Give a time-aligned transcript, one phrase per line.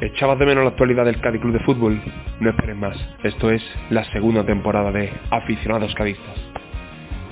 [0.00, 2.00] ¿Echabas de menos la actualidad del Cádiz Club de Fútbol?
[2.38, 2.96] No esperes más.
[3.24, 6.36] Esto es la segunda temporada de Aficionados Cadistas.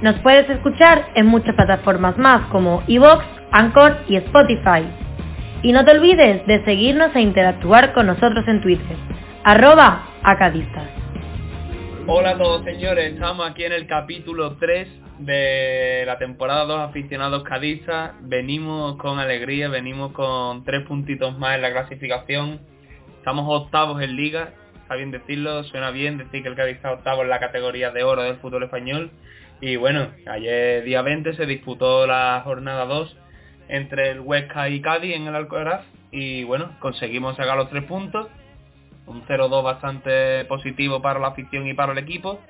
[0.03, 4.85] Nos puedes escuchar en muchas plataformas más como Evox, Anchor y Spotify.
[5.63, 8.97] Y no te olvides de seguirnos e interactuar con nosotros en Twitter.
[9.45, 10.89] Arroba Acadistas.
[12.09, 17.43] Hola a todos señores, estamos aquí en el capítulo 3 de la temporada 2 aficionados
[17.45, 18.13] cadistas.
[18.21, 22.61] Venimos con alegría, venimos con tres puntitos más en la clasificación.
[23.19, 24.53] Estamos octavos en liga,
[24.83, 28.05] está bien decirlo, suena bien decir que el Cádiz está octavo en la categoría de
[28.05, 29.11] oro del fútbol español.
[29.61, 33.17] Y bueno, ayer día 20 se disputó la jornada 2
[33.69, 38.29] entre el Huesca y Cádiz en el Alcoraz y bueno, conseguimos sacar los tres puntos.
[39.07, 42.41] Un 0-2 bastante positivo para la afición y para el equipo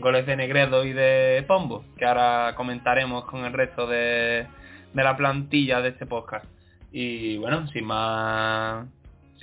[0.00, 4.46] goles de Negredo y de Pombo, que ahora comentaremos con el resto de,
[4.94, 6.46] la plantilla de este podcast.
[6.92, 8.86] Y bueno, sin más,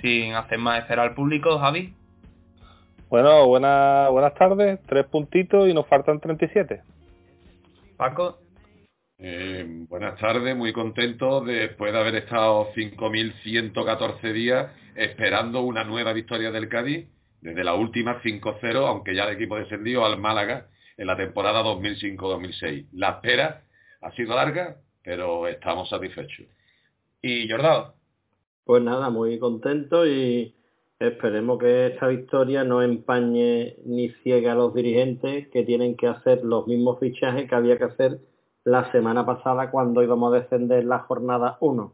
[0.00, 1.94] sin hacer más esperar al público, Javi.
[3.08, 6.80] Bueno, buenas buenas tardes, tres puntitos y nos faltan 37.
[7.96, 8.38] Paco.
[9.18, 16.50] Eh, buenas tardes, muy contento después de haber estado 5.114 días esperando una nueva victoria
[16.50, 17.06] del Cádiz
[17.42, 22.86] desde la última 5-0, aunque ya el equipo descendió al Málaga en la temporada 2005-2006.
[22.92, 23.64] La espera
[24.00, 26.46] ha sido larga, pero estamos satisfechos.
[27.20, 27.94] ¿Y Jordao?
[28.64, 30.54] Pues nada, muy contento y
[31.00, 36.44] esperemos que esta victoria no empañe ni ciegue a los dirigentes que tienen que hacer
[36.44, 38.20] los mismos fichajes que había que hacer
[38.62, 41.92] la semana pasada cuando íbamos a descender la jornada 1.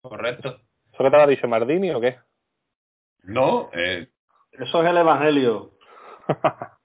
[0.00, 0.60] Correcto.
[0.90, 2.16] ¿Eso que te ha dicho Mardini o qué?
[3.24, 4.08] No, eh,
[4.52, 5.72] eso es el Evangelio.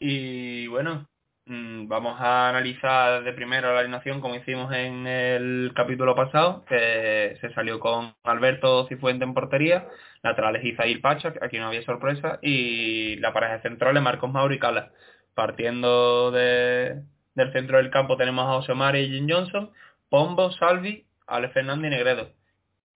[0.00, 1.08] y bueno,
[1.46, 7.36] mm, vamos a analizar de primero la alineación como hicimos en el capítulo pasado, que
[7.40, 9.88] se salió con Alberto Cifuente en portería,
[10.22, 14.58] laterales Izair Pacha, aquí no había sorpresa, y la pareja central de Marcos Mauro y
[14.58, 14.92] Cala.
[15.34, 17.02] Partiendo de,
[17.34, 19.72] del centro del campo tenemos a José Mari y Jim Johnson,
[20.08, 22.43] Pombo, Salvi, Ale Fernández y Negredo.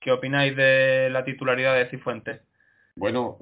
[0.00, 2.40] ¿Qué opináis de la titularidad de Cifuentes?
[2.98, 3.38] Bueno,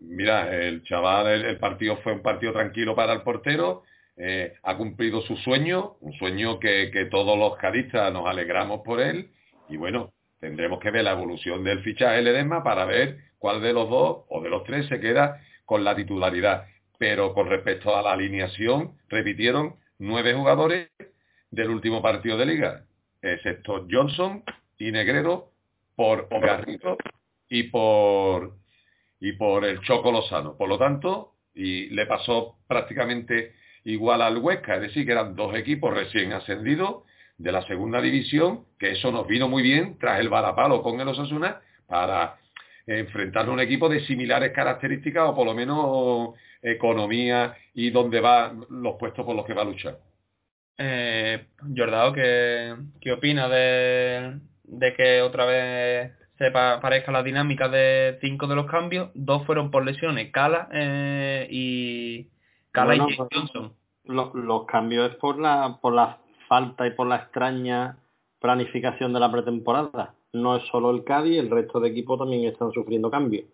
[0.00, 3.84] mira, el chaval, el, partido fue un partido tranquilo para el portero,
[4.16, 9.30] eh, ha cumplido su sueño, un sueño que, todos los cadistas nos alegramos por él,
[9.68, 13.88] y bueno, tendremos que ver la evolución del fichaje Ledesma para ver cuál de los
[13.88, 16.66] dos o de los tres se queda con la titularidad.
[16.98, 20.90] Pero con respecto a la alineación, repitieron nueve jugadores
[21.50, 22.84] del último partido de liga,
[23.20, 24.42] excepto Johnson
[24.76, 25.51] y Negrero,
[25.96, 26.96] por Garrido
[27.48, 28.62] y por
[29.22, 30.56] y por el Choco Lozano.
[30.56, 33.54] Por lo tanto, y le pasó prácticamente
[33.84, 37.04] igual al Huesca, es decir, que eran dos equipos recién ascendidos
[37.38, 41.06] de la segunda división, que eso nos vino muy bien tras el balapalo con el
[41.06, 42.36] Osasuna para
[42.84, 46.30] enfrentar a un equipo de similares características o por lo menos
[46.60, 49.98] economía y dónde van los puestos por los que va a luchar.
[50.78, 54.40] Eh, Jordao, ¿qué, qué opina de,
[54.72, 59.70] de que otra vez se parezca la dinámica de cinco de los cambios, dos fueron
[59.70, 62.28] por lesiones, Cala eh, y
[62.72, 63.72] Cala y pues, Johnson.
[64.04, 66.18] Los, cambios es por la, por la
[66.48, 67.98] falta y por la extraña
[68.40, 70.14] planificación de la pretemporada.
[70.32, 73.44] No es solo el Cádiz, el resto de equipos también están sufriendo cambios.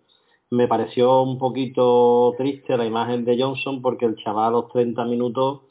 [0.51, 5.05] Me pareció un poquito triste la imagen de Johnson porque el chaval a los 30
[5.05, 5.63] minutos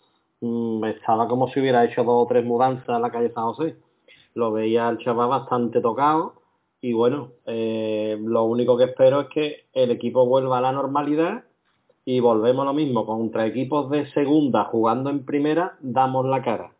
[0.42, 3.87] mm, estaba como si hubiera hecho dos o tres mudanzas en la calle San José
[4.34, 6.42] lo veía el chaval bastante tocado
[6.82, 11.44] y bueno, eh, lo único que espero es que el equipo vuelva a la normalidad
[12.06, 16.72] y volvemos lo mismo, contra equipos de segunda jugando en primera, damos la cara.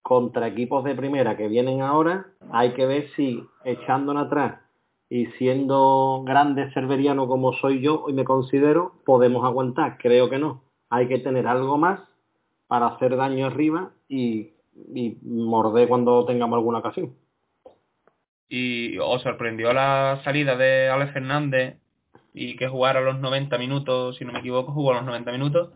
[0.00, 4.60] Contra equipos de primera que vienen ahora, hay que ver si echándonos atrás
[5.10, 9.98] y siendo grande serveriano como soy yo y me considero, podemos aguantar.
[9.98, 10.62] Creo que no.
[10.88, 12.00] Hay que tener algo más
[12.66, 17.14] para hacer daño arriba y y morder cuando tengamos alguna ocasión.
[18.48, 21.78] ¿Y os sorprendió la salida de Alex Fernández
[22.34, 25.70] y que jugara los 90 minutos, si no me equivoco, jugó los 90 minutos?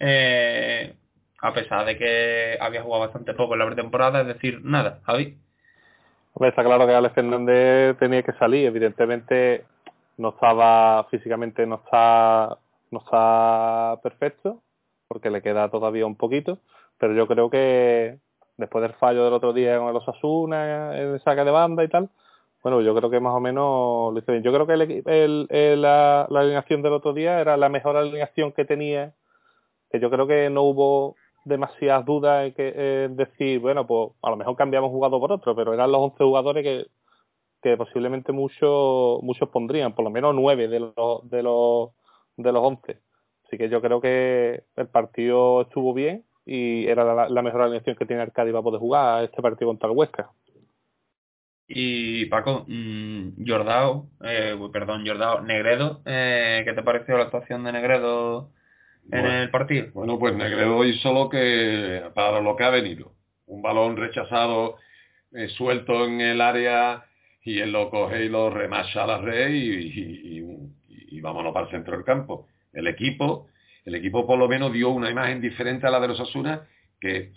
[0.00, 0.94] Eh,
[1.40, 5.36] a pesar de que había jugado bastante poco en la pretemporada, es decir, nada, Javi.
[6.40, 9.64] está claro que Alex Fernández tenía que salir, evidentemente
[10.16, 12.58] no estaba físicamente no está
[12.90, 14.62] no está perfecto
[15.08, 16.58] porque le queda todavía un poquito,
[16.98, 18.18] pero yo creo que
[18.56, 22.10] después del fallo del otro día con el Osasuna, el saque de banda y tal,
[22.62, 24.20] bueno, yo creo que más o menos lo.
[24.40, 24.72] Yo creo que
[25.06, 29.14] el, la, alineación del otro día era la mejor alineación que tenía,
[29.90, 34.36] que yo creo que no hubo demasiadas dudas en que decir, bueno, pues a lo
[34.36, 36.86] mejor cambiamos jugador por otro, pero eran los 11 jugadores que
[37.62, 41.90] que posiblemente muchos muchos pondrían, por lo menos nueve de los de los
[42.36, 43.00] de los once.
[43.44, 48.06] Así que yo creo que el partido estuvo bien y era la, mejor alineación que
[48.06, 50.30] tiene Arcadi para poder jugar este partido contra el Huesca.
[51.68, 57.72] Y Paco, mmm, Jordao, eh, perdón, Jordao, Negredo, eh, ¿qué te pareció la actuación de
[57.72, 58.52] Negredo
[59.10, 59.88] en el partido?
[59.92, 63.12] Bueno, pues Negredo hizo lo que, para lo que ha venido.
[63.46, 64.76] Un balón rechazado,
[65.32, 67.04] eh, suelto en el área,
[67.42, 70.44] y él lo coge y lo remacha a la red y,
[71.10, 72.46] y, vámonos para el centro del campo.
[72.72, 73.48] El equipo,
[73.86, 76.66] el equipo por lo menos dio una imagen diferente a la de los Asuna,
[77.00, 77.30] que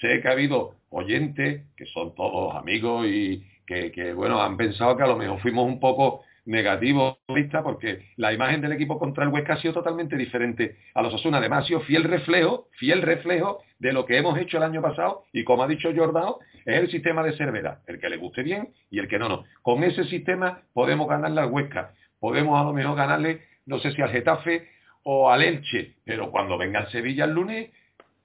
[0.00, 5.02] sé que ha habido oyentes, que son todos amigos y que, bueno, han pensado que
[5.02, 9.30] a lo mejor fuimos un poco negativo vista porque la imagen del equipo contra el
[9.30, 11.38] Huesca ha sido totalmente diferente a los Asuna.
[11.38, 15.24] Además, ha sido fiel reflejo, fiel reflejo de lo que hemos hecho el año pasado
[15.32, 18.68] y como ha dicho Jordao, es el sistema de Cervera, el que le guste bien
[18.92, 19.44] y el que no, no.
[19.62, 24.00] Con ese sistema podemos ganarle al Huesca, podemos a lo mejor ganarle, no sé si
[24.00, 24.75] al Getafe
[25.08, 27.70] o al Elche, pero cuando venga el Sevilla el lunes,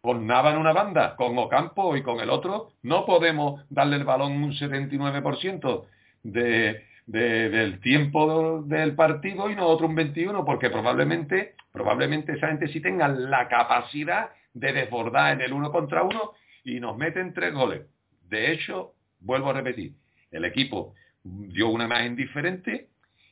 [0.01, 4.03] con Nava en una banda, con Ocampo y con el otro, no podemos darle el
[4.03, 5.85] balón un 79%
[6.23, 12.79] de del tiempo del partido y nosotros un 21, porque probablemente, probablemente esa gente sí
[12.79, 16.31] tenga la capacidad de desbordar en el uno contra uno
[16.63, 17.81] y nos meten tres goles.
[18.29, 19.93] De hecho, vuelvo a repetir,
[20.31, 20.93] el equipo
[21.23, 22.87] dio una imagen diferente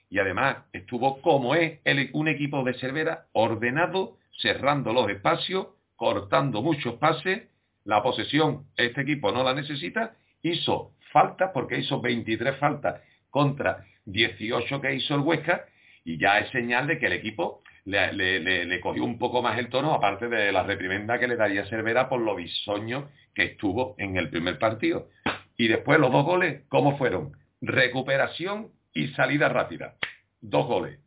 [0.09, 1.79] y además estuvo como es
[2.13, 7.43] un equipo de Cervera ordenado, cerrando los espacios, cortando muchos pases,
[7.83, 14.81] la posesión este equipo no la necesita, hizo falta porque hizo 23 faltas contra 18
[14.81, 15.65] que hizo el Huesca
[16.03, 19.93] y ya es señal de que el equipo le, cogió un poco más el tono,
[19.93, 24.29] aparte de la reprimenda que le daría Cervera por lo bisoño que estuvo en el
[24.29, 25.09] primer partido.
[25.57, 27.33] Y después los dos goles, ¿cómo fueron?
[27.61, 29.95] Recuperación y salida rápida.
[30.41, 30.99] Dos goles.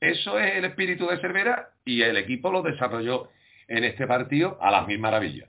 [0.00, 3.28] Eso es el espíritu de Cervera y el equipo lo desarrolló
[3.68, 5.48] en este partido a las mil maravillas.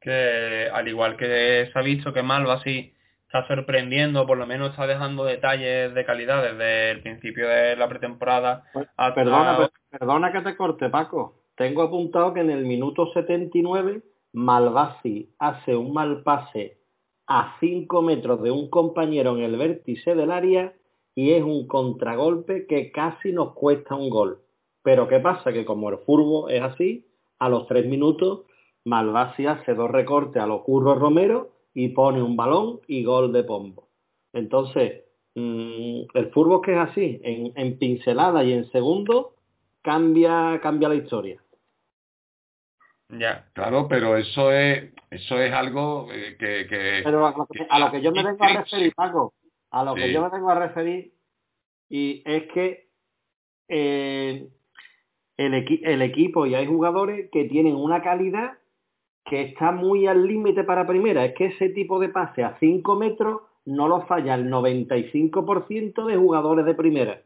[0.00, 2.92] Que al igual que se ha visto que Malva así
[3.24, 7.88] está sorprendiendo, por lo menos está dejando detalles de calidad desde el principio de la
[7.88, 8.64] pretemporada.
[8.72, 11.42] Pues, perdona, perdona que te corte, Paco.
[11.56, 16.78] Tengo apuntado que en el minuto 79 Malvasi hace un mal pase
[17.26, 20.72] a 5 metros de un compañero en el vértice del área
[21.18, 24.38] y es un contragolpe que casi nos cuesta un gol.
[24.84, 25.52] Pero ¿qué pasa?
[25.52, 27.08] Que como el furbo es así,
[27.40, 28.42] a los 3 minutos
[28.84, 33.42] Malvasi hace dos recortes a los curros Romero y pone un balón y gol de
[33.42, 33.88] Pombo.
[34.32, 39.34] Entonces, mm, el fútbol que es así, en, pincelada y en segundo,
[39.82, 41.42] cambia, cambia la historia.
[43.08, 48.12] Ya, claro, pero eso es, eso es algo eh, que, Pero a lo que, yo
[48.12, 49.34] me vengo a referir, Paco,
[49.70, 51.12] a lo que yo me vengo a referir,
[51.88, 52.88] y es que
[53.68, 54.48] eh,
[55.36, 55.54] el,
[55.84, 58.58] el equipo y hay jugadores que tienen una calidad
[59.28, 61.24] que está muy al límite para primera.
[61.24, 66.16] Es que ese tipo de pase a 5 metros no lo falla el 95% de
[66.16, 67.22] jugadores de primera.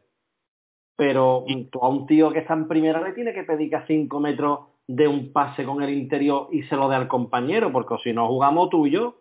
[0.95, 1.45] Pero
[1.81, 4.59] a un tío que está en primera le tiene que pedir que a 5 metros
[4.87, 8.27] de un pase con el interior y se lo dé al compañero, porque si no
[8.27, 9.15] jugamos tú y yo.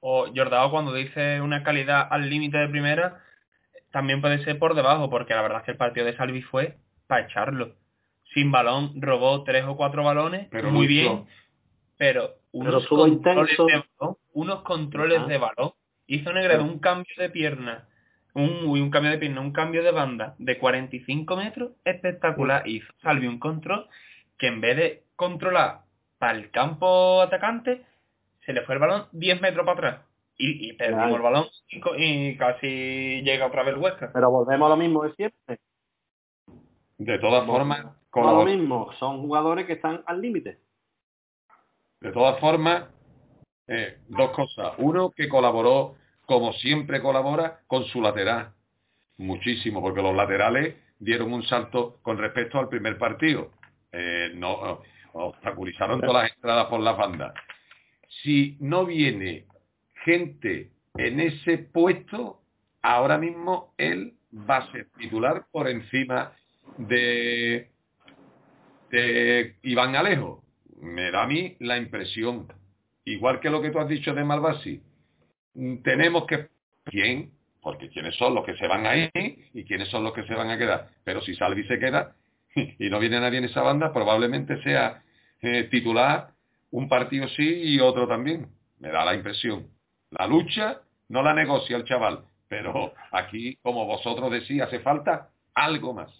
[0.00, 3.20] O Jordao cuando dice una calidad al límite de primera,
[3.90, 6.76] también puede ser por debajo, porque la verdad es que el partido de Salvi fue
[7.06, 7.74] para echarlo.
[8.34, 11.26] Sin balón, robó tres o cuatro balones, pero muy bien
[11.98, 15.72] pero unos controles de balón, unos controles de balón,
[16.06, 17.88] hizo Negredo un cambio de pierna,
[18.32, 22.66] un, un cambio de pierna, un cambio de banda de 45 metros espectacular.
[22.66, 23.88] Hizo Salvi un control
[24.38, 25.80] que en vez de controlar
[26.18, 27.84] para el campo atacante,
[28.48, 30.06] se le fue el balón 10 metros para atrás.
[30.38, 31.46] Y, y perdimos el balón
[31.98, 34.10] y, casi llega otra vez el Huesca.
[34.10, 35.60] Pero volvemos a lo mismo de siempre.
[36.96, 40.60] De todas formas, con lo mismo, son jugadores que están al límite.
[42.00, 42.84] De todas formas,
[43.66, 44.72] eh, dos cosas.
[44.78, 48.54] Uno, que colaboró, como siempre colabora, con su lateral.
[49.18, 53.50] Muchísimo, porque los laterales dieron un salto con respecto al primer partido.
[53.92, 54.80] Eh, no,
[55.12, 57.34] obstaculizaron todas las entradas por las bandas.
[58.28, 59.46] Si no viene
[60.04, 60.68] gente
[60.98, 62.42] en ese puesto,
[62.82, 66.32] ahora mismo él va a ser titular por encima
[66.76, 67.70] de,
[69.62, 70.44] Iván Alejo
[70.82, 72.52] me da a mí la impresión,
[73.06, 74.82] igual que lo que tú has dicho de Malvasi,
[75.54, 76.48] mm, tenemos que...
[76.84, 77.32] ¿Quién?
[77.62, 79.10] Porque quiénes son los que se van a ir
[79.54, 80.90] y quiénes son los que se van a quedar.
[81.02, 82.14] Pero si Salvi se queda
[82.54, 85.02] y no viene nadie en esa banda, probablemente sea
[85.40, 86.36] eh, titular
[86.70, 88.48] un partido sí y otro también.
[88.78, 89.68] Me da la impresión.
[90.10, 95.92] La lucha no la negocia el chaval, Pero aquí, como vosotros decís, hace falta algo
[95.94, 96.10] más.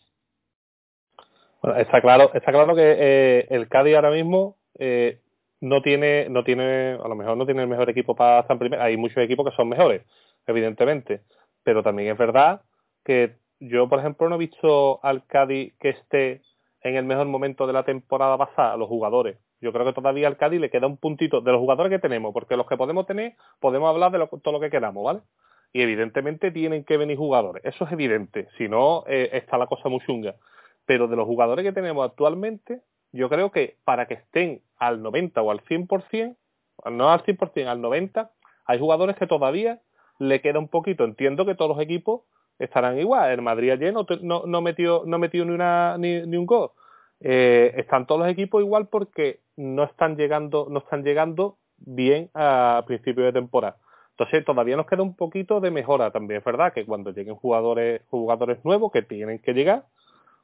[1.76, 5.20] Está claro, está claro que eh, el Cádiz ahora mismo eh,
[5.60, 8.58] no tiene, no tiene, a lo mejor no tiene el mejor equipo para estar en
[8.60, 8.84] primera.
[8.84, 10.02] Hay muchos equipos que son mejores,
[10.46, 11.22] evidentemente,
[11.64, 12.62] pero también es verdad
[13.04, 16.42] que yo, por ejemplo, no he visto al Cádiz que esté
[16.82, 19.38] en el mejor momento de la temporada pasada, los jugadores.
[19.60, 22.32] Yo creo que todavía al Cádiz le queda un puntito de los jugadores que tenemos,
[22.32, 25.20] porque los que podemos tener, podemos hablar de todo lo que queramos, ¿vale?
[25.72, 29.88] Y evidentemente tienen que venir jugadores, eso es evidente, si no, eh, está la cosa
[29.88, 30.36] muy chunga.
[30.86, 32.80] Pero de los jugadores que tenemos actualmente,
[33.12, 36.36] yo creo que para que estén al 90 o al 100%,
[36.90, 38.30] no al 100%, al 90%,
[38.64, 39.80] hay jugadores que todavía
[40.18, 41.04] le queda un poquito.
[41.04, 42.22] Entiendo que todos los equipos
[42.58, 43.30] estarán igual.
[43.30, 46.70] El Madrid ayer no, no, no metió, no metió ni, una, ni, ni un gol.
[47.20, 52.84] Eh, están todos los equipos igual porque no están llegando, no están llegando bien a
[52.87, 53.76] principio de temporada.
[54.10, 58.02] Entonces todavía nos queda un poquito de mejora también, es verdad que cuando lleguen jugadores,
[58.10, 59.84] jugadores nuevos que tienen que llegar,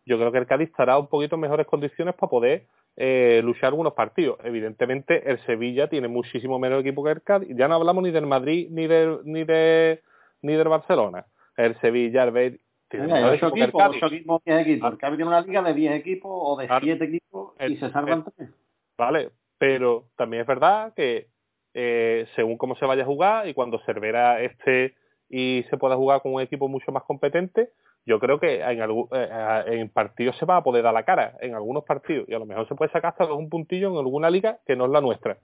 [0.07, 2.66] yo creo que el Cádiz estará un poquito en mejores condiciones para poder
[2.97, 4.38] eh, luchar algunos partidos.
[4.45, 7.57] Evidentemente, el Sevilla tiene muchísimo menos equipo que el Cádiz.
[7.57, 10.02] Ya no hablamos ni del Madrid ni del, ni de
[10.43, 11.26] ni del Barcelona.
[11.57, 12.61] El Sevilla, el
[12.91, 14.93] Equipos, equipos, equipos.
[14.93, 18.25] El Cádiz tiene una liga de 10 equipos o de 7 equipos y se salvan
[18.25, 18.50] tres.
[18.97, 21.29] Vale, pero también es verdad que
[21.73, 24.95] eh, según cómo se vaya a jugar y cuando Cervera esté
[25.29, 27.71] y se pueda jugar con un equipo mucho más competente,
[28.07, 28.81] yo creo que en,
[29.12, 32.38] eh, en partidos se va a poder dar la cara, en algunos partidos, y a
[32.38, 35.00] lo mejor se puede sacar hasta un puntillo en alguna liga que no es la
[35.00, 35.38] nuestra.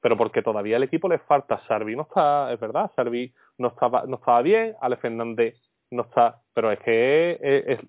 [0.00, 4.04] Pero porque todavía al equipo le falta, Sarvi no está, es verdad, Sarvi no estaba,
[4.06, 5.54] no estaba bien, Ale Fernández
[5.90, 7.38] no está, pero es que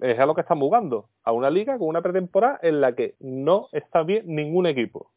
[0.02, 3.16] es, a lo que están jugando, a una liga con una pretemporada en la que
[3.20, 5.12] no está bien ningún equipo.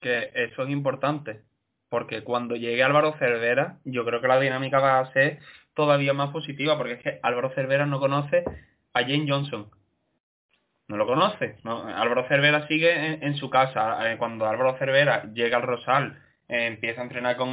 [0.00, 1.42] Que eso es importante,
[1.88, 5.40] porque cuando llegue Álvaro Cervera, yo creo que la dinámica va a ser
[5.74, 8.44] todavía más positiva, porque es que Álvaro Cervera no conoce
[8.94, 9.70] a Jane Johnson.
[10.88, 11.56] No lo conoce.
[11.64, 11.86] ¿no?
[11.86, 14.10] Álvaro Cervera sigue en, su casa.
[14.10, 17.50] Eh, cuando Álvaro Cervera llega al Rosal, eh, empieza a entrenar con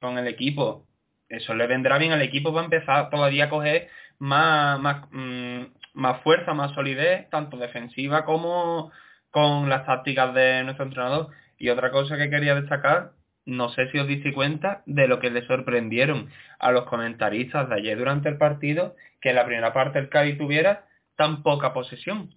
[0.00, 0.87] con el equipo,
[1.28, 5.62] eso le vendrá bien al equipo va a empezar todavía a coger más, más, mm,
[5.94, 8.90] más fuerza, más solidez, tanto defensiva como
[9.30, 11.28] con las tácticas de nuestro entrenador.
[11.58, 13.12] Y otra cosa que quería destacar
[13.48, 17.76] no sé si os diste cuenta de lo que le sorprendieron a los comentaristas de
[17.76, 20.84] ayer durante el partido que en la primera parte el Cádiz tuviera
[21.16, 22.28] tan poca posesión.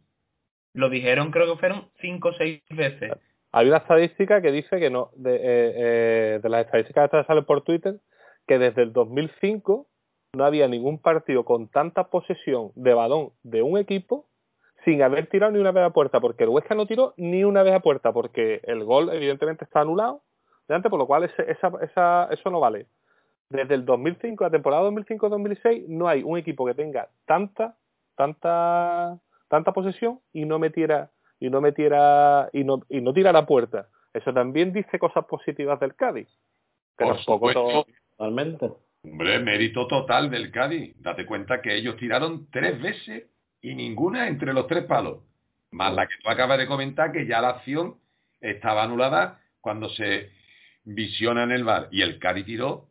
[0.74, 3.12] Lo dijeron, creo que fueron cinco o seis veces.
[3.52, 7.44] Hay una estadística que dice que no, de, eh, eh, de las estadísticas que salen
[7.44, 7.96] por Twitter,
[8.48, 9.88] que desde el 2005
[10.34, 14.26] no había ningún partido con tanta posesión de balón de un equipo
[14.86, 17.64] sin haber tirado ni una vez a puerta, porque el Huesca no tiró ni una
[17.64, 20.22] vez a puerta, porque el gol evidentemente está anulado
[20.90, 21.44] por lo cual esa,
[21.82, 22.88] esa, eso no vale.
[23.50, 27.76] Desde el 2005, la temporada 2005-2006, no hay un equipo que tenga tanta,
[28.16, 29.20] tanta,
[29.50, 33.90] tanta posesión y no metiera, y no metiera, y no, y no tira la puerta.
[34.14, 36.30] Eso también dice cosas positivas del Cádiz.
[36.96, 37.86] Pero Por
[38.22, 38.70] totalmente.
[39.04, 40.94] Hombre, mérito total del Cádiz.
[41.00, 43.24] Date cuenta que ellos tiraron tres veces
[43.62, 45.24] y ninguna entre los tres palos.
[45.72, 47.96] Más la que tú acabas de comentar, que ya la acción
[48.40, 50.30] estaba anulada cuando se
[50.84, 52.90] visiona en el bar y el Cari tiró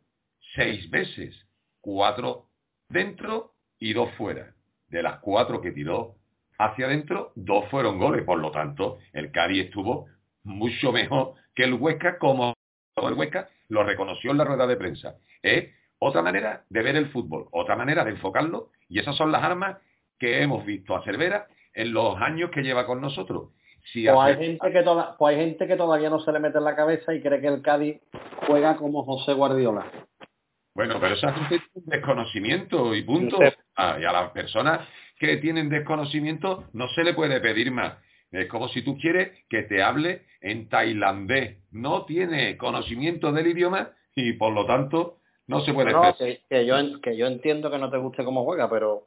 [0.55, 1.33] seis veces,
[1.79, 2.47] cuatro
[2.89, 4.53] dentro y dos fuera.
[4.89, 6.15] De las cuatro que tiró
[6.57, 8.25] hacia adentro, dos fueron goles.
[8.25, 10.07] Por lo tanto, el Cari estuvo
[10.43, 12.53] mucho mejor que el Huesca, como
[12.97, 15.15] el Huesca lo reconoció en la rueda de prensa.
[15.41, 19.43] Es otra manera de ver el fútbol, otra manera de enfocarlo, y esas son las
[19.43, 19.77] armas
[20.19, 23.51] que hemos visto a Cervera en los años que lleva con nosotros.
[23.93, 24.83] Pues, hay gente que
[25.17, 27.47] pues hay gente que todavía no se le mete en la cabeza y cree que
[27.47, 28.01] el Cádiz
[28.45, 29.85] juega como José Guardiola.
[30.75, 33.39] Bueno, pero esa gente tiene desconocimiento y punto.
[33.75, 34.87] Ah, y a las personas
[35.17, 37.93] que tienen desconocimiento no se le puede pedir más.
[38.31, 41.57] Es como si tú quieres que te hable en tailandés.
[41.71, 46.65] No tiene conocimiento del idioma y por lo tanto no se puede no, que, que,
[46.65, 49.03] yo, que yo entiendo que no te guste cómo juega, pero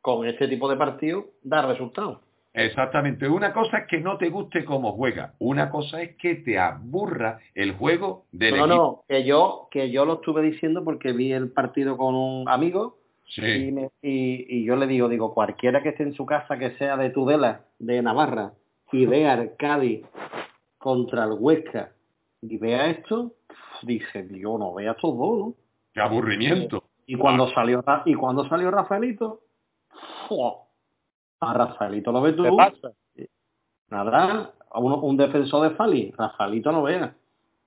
[0.00, 2.18] con este tipo de partido da resultados.
[2.56, 3.28] Exactamente.
[3.28, 5.34] Una cosa es que no te guste cómo juega.
[5.38, 8.66] Una cosa es que te aburra el juego del no, equipo.
[8.66, 12.48] No, no, que yo, que yo lo estuve diciendo porque vi el partido con un
[12.48, 12.98] amigo
[13.36, 17.10] y, y, yo le digo, digo, cualquiera que esté en su casa que sea de
[17.10, 18.52] Tudela, de Navarra,
[18.92, 20.06] y vea el Cádiz
[20.78, 21.92] contra el Huesca
[22.42, 23.32] y vea esto,
[23.82, 25.54] dice, yo no vea estos dos, ¿no?
[25.92, 26.84] Qué aburrimiento.
[27.06, 29.40] Y cuando salió y cuando salió Rafaelito,
[31.40, 32.44] a Rafaelito lo ves tú.
[33.88, 37.14] Nada, un, un defensor de Fali, Rafaelito no vea.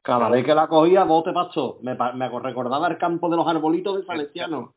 [0.01, 1.79] Cada vez que la cogía, bote paso.
[1.81, 4.73] Me, me recordaba el campo de los arbolitos de Salesiano.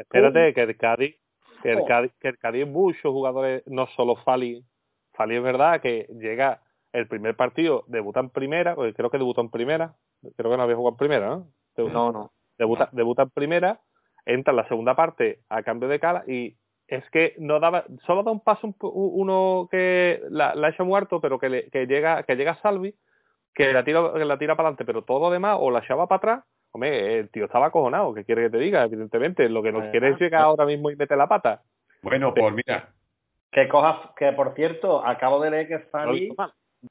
[0.00, 1.16] Espérate, que el Cádiz,
[1.62, 4.64] que el Cádiz, que el Cádiz muchos jugadores, no solo Fali,
[5.12, 9.42] Fali es verdad que llega el primer partido, debuta en primera, porque creo que debutó
[9.42, 9.94] en primera,
[10.36, 11.46] creo que no había jugado en primera, ¿no?
[11.76, 12.32] no, no.
[12.58, 13.80] Debuta, debuta en primera,
[14.24, 16.56] entra en la segunda parte a cambio de cala y
[16.88, 21.20] es que no daba, solo da un paso uno que la, la ha hecho muerto,
[21.20, 22.94] pero que, que llega, que llega Salvi,
[23.54, 26.06] que la tira, que la tira para adelante, pero todo lo demás o la echaba
[26.06, 28.84] para atrás, hombre, el tío estaba acojonado, ¿qué quiere que te diga?
[28.84, 31.62] Evidentemente, lo que nos quiere es llegar ahora mismo y meter la pata.
[32.02, 32.90] Bueno, pues mira.
[33.50, 36.32] Que cojas, que por cierto, acabo de leer que Salvi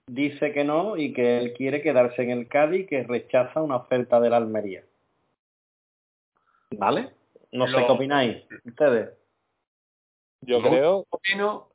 [0.08, 3.78] dice que no y que él quiere quedarse en el Cádiz y que rechaza una
[3.78, 4.84] oferta de la Almería.
[6.72, 7.10] ¿Vale?
[7.52, 9.10] No sé qué opináis ustedes.
[10.42, 11.06] Yo creo...
[11.10, 11.70] Opino,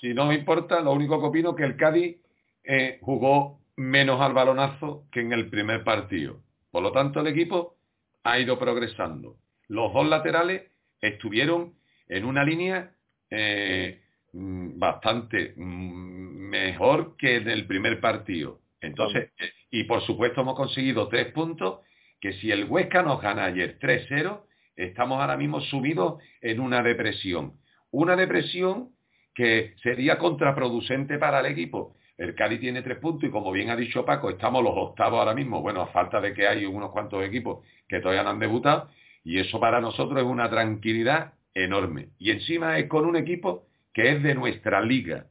[0.00, 2.18] si no me importa, lo único que opino es que el Cádiz
[2.64, 6.36] eh, jugó menos al balonazo que en el primer partido.
[6.76, 7.78] Por lo tanto, el equipo
[8.22, 9.38] ha ido progresando.
[9.66, 10.64] Los dos laterales
[11.00, 11.72] estuvieron
[12.06, 12.92] en una línea
[13.30, 14.02] eh,
[14.34, 18.60] mm, bastante mm, mejor que en el primer partido.
[18.82, 19.30] Entonces,
[19.70, 21.80] y por supuesto hemos conseguido tres puntos
[22.20, 24.42] que si el Huesca nos gana ayer 3-0,
[24.76, 27.54] estamos ahora mismo subidos en una depresión.
[27.90, 28.90] Una depresión
[29.34, 31.96] que sería contraproducente para el equipo.
[32.18, 35.34] El Cádiz tiene tres puntos y como bien ha dicho Paco, estamos los octavos ahora
[35.34, 35.60] mismo.
[35.60, 38.88] Bueno, a falta de que hay unos cuantos equipos que todavía no han debutado
[39.22, 42.10] y eso para nosotros es una tranquilidad enorme.
[42.18, 45.26] Y encima es con un equipo que es de nuestra liga.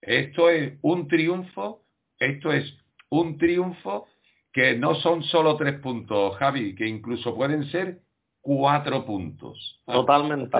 [0.00, 1.82] Esto es un triunfo,
[2.18, 2.76] esto es
[3.10, 4.06] un triunfo
[4.52, 8.00] que no son solo tres puntos, Javi, que incluso pueden ser
[8.40, 9.80] cuatro puntos.
[9.84, 10.56] Totalmente.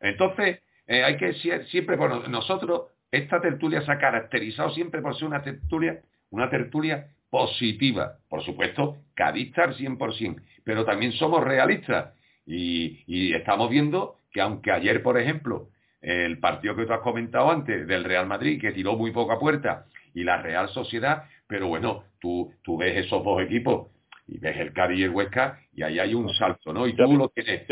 [0.00, 1.32] Entonces, eh, hay que
[1.70, 6.00] siempre, bueno, nosotros, esta tertulia se ha caracterizado siempre por ser una tertulia,
[6.30, 8.18] una tertulia positiva.
[8.28, 12.14] Por supuesto, cadista al 100%, pero también somos realistas.
[12.46, 15.68] Y, y estamos viendo que aunque ayer, por ejemplo,
[16.00, 19.86] el partido que tú has comentado antes del Real Madrid, que tiró muy poca puerta,
[20.14, 23.88] y la Real Sociedad, pero bueno, tú, tú ves esos dos equipos
[24.26, 26.86] y ves el Cádiz y el Huesca y ahí hay un salto, ¿no?
[26.86, 27.68] Y tú, lo, tienes,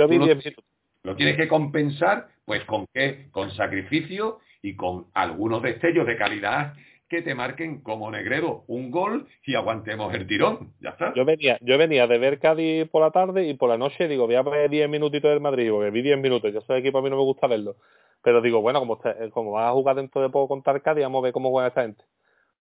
[1.02, 6.74] lo, tienes que compensar pues con qué, con sacrificio y con algunos destellos de calidad
[7.08, 10.74] que te marquen como negrero un gol y aguantemos el tirón.
[10.80, 11.14] Ya está.
[11.14, 14.26] Yo venía, yo venía de ver Cádiz por la tarde y por la noche digo,
[14.26, 17.02] voy a ver 10 minutitos del Madrid, porque vi 10 minutos, yo sé equipo a
[17.02, 17.76] mí no me gusta verlo.
[18.22, 21.24] Pero digo, bueno, como, como vas a jugar dentro de poco contra Cádiz, vamos a
[21.24, 22.04] ver cómo juega esta gente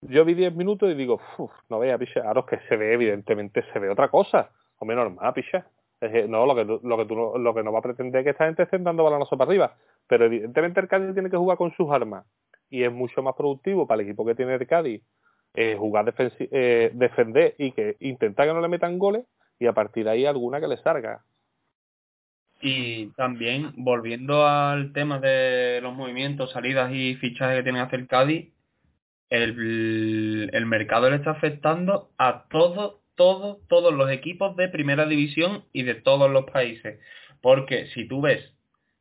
[0.08, 2.92] yo vi 10 minutos y digo, uff, no vea, picha, ahora es que se ve,
[2.92, 5.66] evidentemente se ve otra cosa, o menos normal, picha.
[6.28, 8.46] no, lo que, lo que tú lo que no va a pretender es que esta
[8.46, 11.90] gente esté dando balonazo para arriba, pero evidentemente el Cádiz tiene que jugar con sus
[11.90, 12.24] armas
[12.70, 15.02] y es mucho más productivo para el equipo que tiene el Cádiz
[15.54, 19.24] eh, jugar eh, defender y que intentar que no le metan goles
[19.60, 21.22] y a partir de ahí alguna que le salga.
[22.60, 28.06] Y también, volviendo al tema de los movimientos, salidas y fichajes que tiene que hacer
[28.08, 28.52] Cádiz,
[29.30, 35.64] el, el mercado le está afectando a todos, todos, todos los equipos de primera división
[35.72, 36.98] y de todos los países.
[37.40, 38.54] Porque si tú ves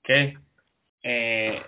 [0.03, 0.37] que
[1.03, 1.61] eh,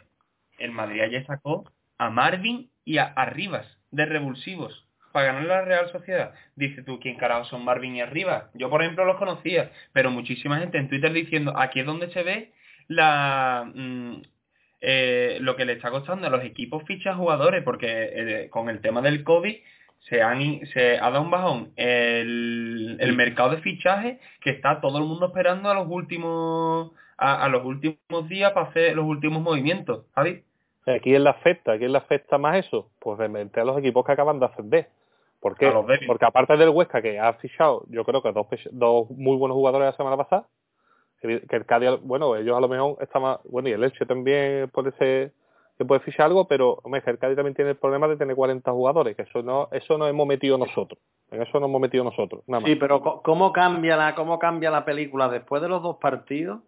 [0.58, 5.89] el Madrid ya sacó a Marvin y a Arribas de revulsivos para ganar la Real
[5.91, 6.34] Sociedad.
[6.56, 8.45] Dice tú, ¿quién carajo son Marvin y Arribas?
[8.54, 12.24] Yo, por ejemplo, los conocía, pero muchísima gente en Twitter diciendo, aquí es donde se
[12.24, 12.52] ve
[12.89, 14.21] la, mm,
[14.82, 18.82] eh, lo que le está costando a los equipos fichas jugadores, porque eh, con el
[18.82, 19.56] tema del COVID
[20.10, 24.98] se, han, se ha dado un bajón el, el mercado de fichaje que está todo
[24.98, 30.06] el mundo esperando a los últimos a, los últimos días para hacer los últimos movimientos.
[30.15, 30.43] Javi.
[30.86, 34.06] Aquí en la afecta, aquí en la afecta más eso, pues realmente a los equipos
[34.06, 34.89] que acaban de ascender.
[35.39, 35.71] ¿Por qué?
[36.08, 39.88] Porque aparte del Huesca que ha fichado, yo creo que dos, dos muy buenos jugadores
[39.88, 40.47] la semana pasada,
[41.21, 44.69] que el Cádiz, bueno, ellos a lo mejor está más, bueno, y el Elche también
[44.69, 45.34] puede ser
[45.78, 48.71] que puede fichar algo, pero hombre, el Cádiz también tiene el problema de tener 40
[48.71, 50.99] jugadores, que eso no eso no hemos metido nosotros.
[51.32, 52.69] En eso no hemos metido nosotros, nada más.
[52.69, 56.62] Sí, pero ¿cómo cambia la cómo cambia la película después de los dos partidos?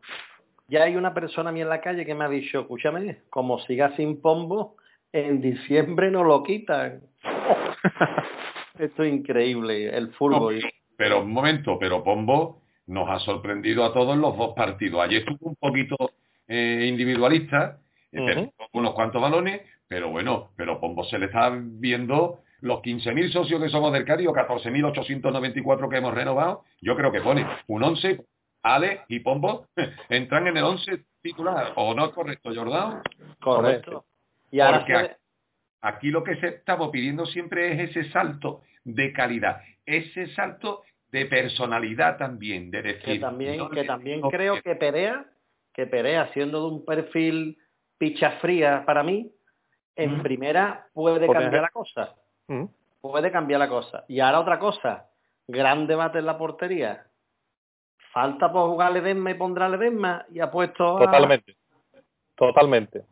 [0.68, 3.60] Ya hay una persona a mí en la calle que me ha dicho, escúchame, como
[3.60, 4.76] siga sin pombo,
[5.14, 7.02] en diciembre no lo quitan.
[8.80, 10.62] Esto es increíble, el fútbol.
[10.98, 15.02] pero un momento, pero pombo nos ha sorprendido a todos los dos partidos.
[15.02, 15.96] Ayer estuvo un poquito
[16.48, 17.80] eh, individualista,
[18.14, 23.62] uh unos cuantos balones, pero bueno, pero Pombo se le está viendo los 15.000 socios
[23.62, 28.20] que somos del Cádiz o 14.894 que hemos renovado, yo creo que pone un 11,
[28.76, 29.68] Ale y Pombo
[30.10, 33.02] entran en el 11 titular, ¿o no es correcto, Jordán?
[33.40, 34.06] Correcto.
[34.52, 35.16] Y ahora Porque
[35.82, 41.26] aquí lo que se estamos pidiendo siempre es ese salto de calidad, ese salto de
[41.26, 43.04] personalidad también, de decir...
[43.04, 45.26] Que también, que también creo que Perea,
[45.74, 47.58] que Perea siendo de un perfil
[47.98, 49.32] picha fría para mí,
[49.96, 52.16] en primera puede cambiar la cosa.
[53.02, 54.06] Puede cambiar la cosa.
[54.08, 55.10] Y ahora otra cosa,
[55.48, 57.08] gran debate en la portería.
[58.18, 61.56] Falta por jugar Ledesma y pondrá Ledesma y ha puesto Totalmente.
[62.36, 63.06] Totalmente.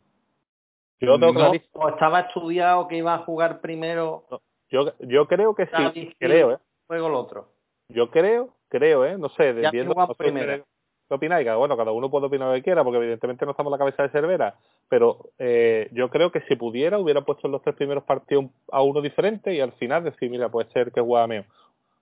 [0.99, 4.25] Yo tengo no, o estaba estudiado que iba a jugar primero.
[4.71, 6.57] Yo, yo creo que sí, creo, ¿eh?
[6.87, 7.49] Juego el otro.
[7.89, 9.15] Yo creo, creo, ¿eh?
[9.19, 11.47] No sé, de, viendo ¿Qué opináis?
[11.55, 14.01] Bueno, cada uno puede opinar lo que quiera, porque evidentemente no estamos en la cabeza
[14.01, 14.55] de Cervera,
[14.89, 18.81] pero eh, yo creo que si pudiera, hubiera puesto en los tres primeros partidos a
[18.81, 21.45] uno diferente y al final decir, mira, puede ser que juega meo.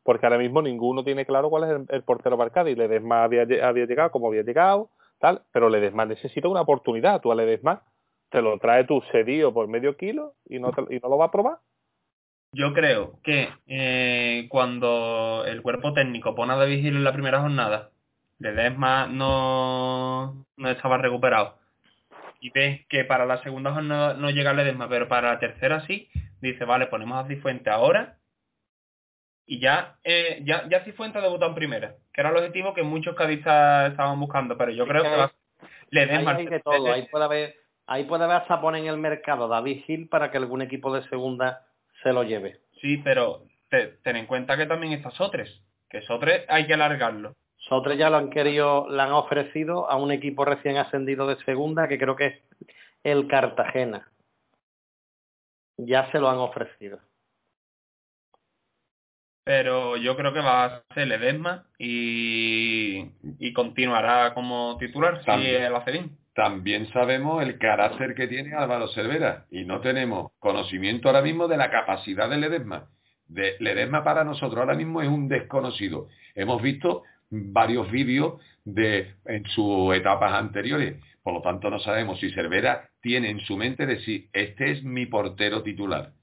[0.03, 3.43] Porque ahora mismo ninguno tiene claro cuál es el, portero para el Le Ledesma había,
[3.63, 4.89] había llegado como había llegado,
[5.19, 7.21] tal, pero Ledesma necesita una oportunidad.
[7.21, 7.83] Tú a Ledesma
[8.29, 11.31] te lo trae tu sedío por medio kilo y no, y no lo va a
[11.31, 11.57] probar.
[12.51, 17.41] Yo creo que eh, cuando el cuerpo técnico pone a De Vigil en la primera
[17.41, 17.89] jornada,
[18.39, 21.55] Ledesma no, no estaba recuperado
[22.43, 26.09] y ve que para la segunda jornada no llega Ledesma, pero para la tercera sí,
[26.41, 28.17] dice, vale, ponemos a Cifuente ahora
[29.45, 33.15] y ya eh, ya, ya Cifuente debutó en primera, que era el objetivo que muchos
[33.15, 36.35] cadistas estaban buscando, pero yo creo que, Ledesma...
[36.35, 39.83] Ahí, hay todo, ahí puede haber Ahí puede haber hasta poner en el mercado David
[39.87, 41.65] Hill para que algún equipo de segunda
[42.01, 42.59] se lo lleve.
[42.81, 47.35] Sí, pero ten en cuenta que también está Sotres, que Sotres hay que alargarlo.
[47.57, 51.87] Sotres ya lo han querido, le han ofrecido a un equipo recién ascendido de segunda,
[51.87, 52.41] que creo que es
[53.03, 54.07] el Cartagena.
[55.77, 56.99] Ya se lo han ofrecido.
[59.43, 65.75] Pero yo creo que va a ser Ledesma y, y continuará como titular si el
[65.75, 71.47] Acedín también sabemos el carácter que tiene Álvaro Cervera y no tenemos conocimiento ahora mismo
[71.47, 72.89] de la capacidad de Ledesma.
[73.27, 76.07] De, Ledesma para nosotros ahora mismo es un desconocido.
[76.33, 80.99] Hemos visto varios vídeos de en sus etapas anteriores.
[81.21, 85.05] Por lo tanto, no sabemos si Cervera tiene en su mente decir, este es mi
[85.05, 86.13] portero titular.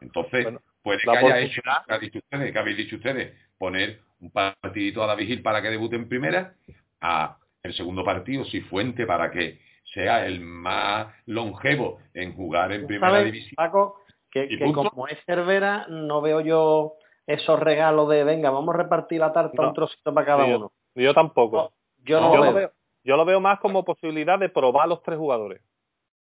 [0.00, 0.46] Entonces,
[0.82, 5.02] puede que haya hecho, que habéis, dicho ustedes, que habéis dicho ustedes, poner un partidito
[5.02, 6.54] a la vigil para que debute en primera,
[7.00, 9.60] a el segundo partido si Fuente para que
[9.94, 13.54] sea el más longevo en jugar en primera división.
[13.56, 16.94] Paco, que, como es Cervera, no veo yo
[17.26, 20.72] esos regalos de venga, vamos a repartir la tarta un trocito para cada uno.
[20.94, 21.72] Yo tampoco.
[22.04, 22.72] yo no, lo veo.
[23.04, 25.60] Yo lo veo más como posibilidad de probar los tres jugadores.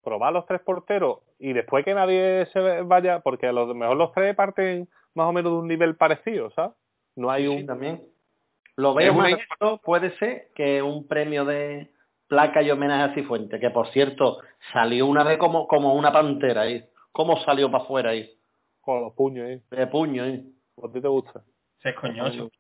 [0.03, 4.11] Probar los tres porteros y después que nadie se vaya, porque a lo mejor los
[4.13, 6.75] tres parten más o menos de un nivel parecido, ¿sabes?
[7.15, 7.65] No hay un...
[7.65, 8.03] también.
[8.75, 9.33] Lo veo más
[9.83, 11.91] puede ser que un premio de
[12.27, 14.39] placa y homenaje a Cifuente, que por cierto
[14.71, 16.85] salió una vez como, como una pantera ahí.
[17.11, 18.29] ¿Cómo salió para afuera ahí?
[18.81, 19.61] Con los puños ahí.
[19.71, 20.53] De puño ahí.
[20.83, 21.41] ¿A ti te gusta?
[21.81, 22.51] Se es coñoso.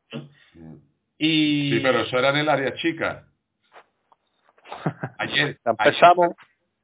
[1.19, 1.71] Y...
[1.71, 3.27] Sí, pero eso era en el área chica.
[5.19, 6.35] Ayer, empezamos.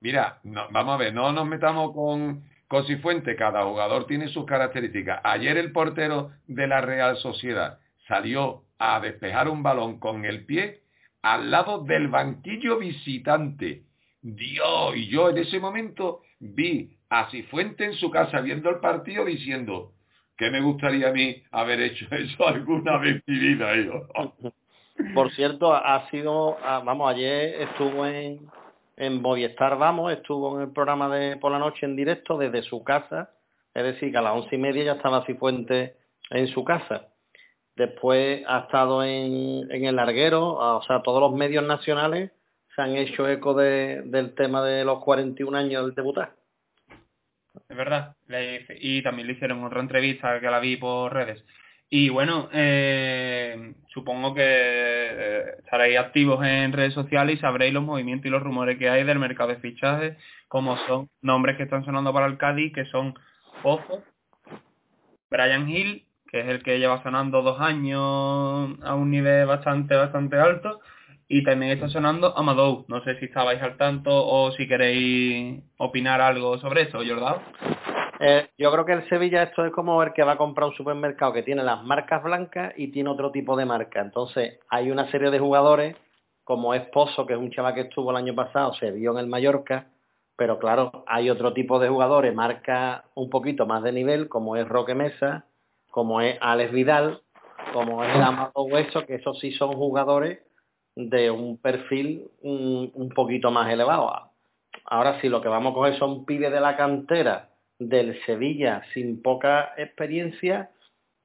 [0.04, 5.22] Mira, vamos a ver, no nos metamos con, con Cifuente, cada jugador tiene sus características.
[5.24, 10.82] Ayer el portero de la Real Sociedad salió a despejar un balón con el pie
[11.22, 13.84] al lado del banquillo visitante.
[14.22, 19.24] Dios, y yo en ese momento vi a Cifuente en su casa viendo el partido
[19.24, 19.94] diciendo
[20.38, 23.72] que me gustaría a mí haber hecho eso alguna vez en mi vida.
[25.14, 28.40] Por cierto, ha sido, ah, vamos, ayer estuvo en,
[28.96, 32.84] en Movistar, vamos, estuvo en el programa de por la noche en directo desde su
[32.84, 33.32] casa,
[33.74, 35.96] es decir, que a las once y media ya estaba Cifuente
[36.30, 37.08] en su casa.
[37.76, 42.32] Después ha estado en, en el larguero, o sea, todos los medios nacionales
[42.76, 46.34] se han hecho eco de, del tema de los 41 años del debutar.
[47.70, 48.16] Es verdad.
[48.80, 51.44] y también le hicieron otra entrevista que la vi por redes.
[51.96, 58.26] Y bueno, eh, supongo que eh, estaréis activos en redes sociales y sabréis los movimientos
[58.26, 62.12] y los rumores que hay del mercado de fichajes, como son nombres que están sonando
[62.12, 63.14] para el Cádiz, que son
[63.62, 64.04] Pozo,
[65.30, 68.02] Brian Hill que es el que lleva sonando dos años
[68.82, 70.80] a un nivel bastante, bastante alto.
[71.28, 72.86] Y también está sonando Amadou.
[72.88, 77.40] No sé si estabais al tanto o si queréis opinar algo sobre eso, Jordao.
[78.26, 80.76] Eh, yo creo que el Sevilla esto es como el que va a comprar un
[80.76, 84.00] supermercado que tiene las marcas blancas y tiene otro tipo de marca.
[84.00, 85.98] Entonces hay una serie de jugadores
[86.46, 89.28] como Esposo, que es un chaval que estuvo el año pasado, se vio en el
[89.28, 89.88] Mallorca,
[90.38, 94.70] pero claro, hay otro tipo de jugadores, marca un poquito más de nivel, como es
[94.70, 95.44] Roque Mesa,
[95.92, 97.22] como es Alex Vidal,
[97.74, 100.40] como es Amado Hueso, que esos sí son jugadores
[100.96, 104.32] de un perfil un, poquito más elevado.
[104.86, 107.50] Ahora sí, lo que vamos a coger son pibes de la cantera
[107.90, 110.70] del Sevilla sin poca experiencia,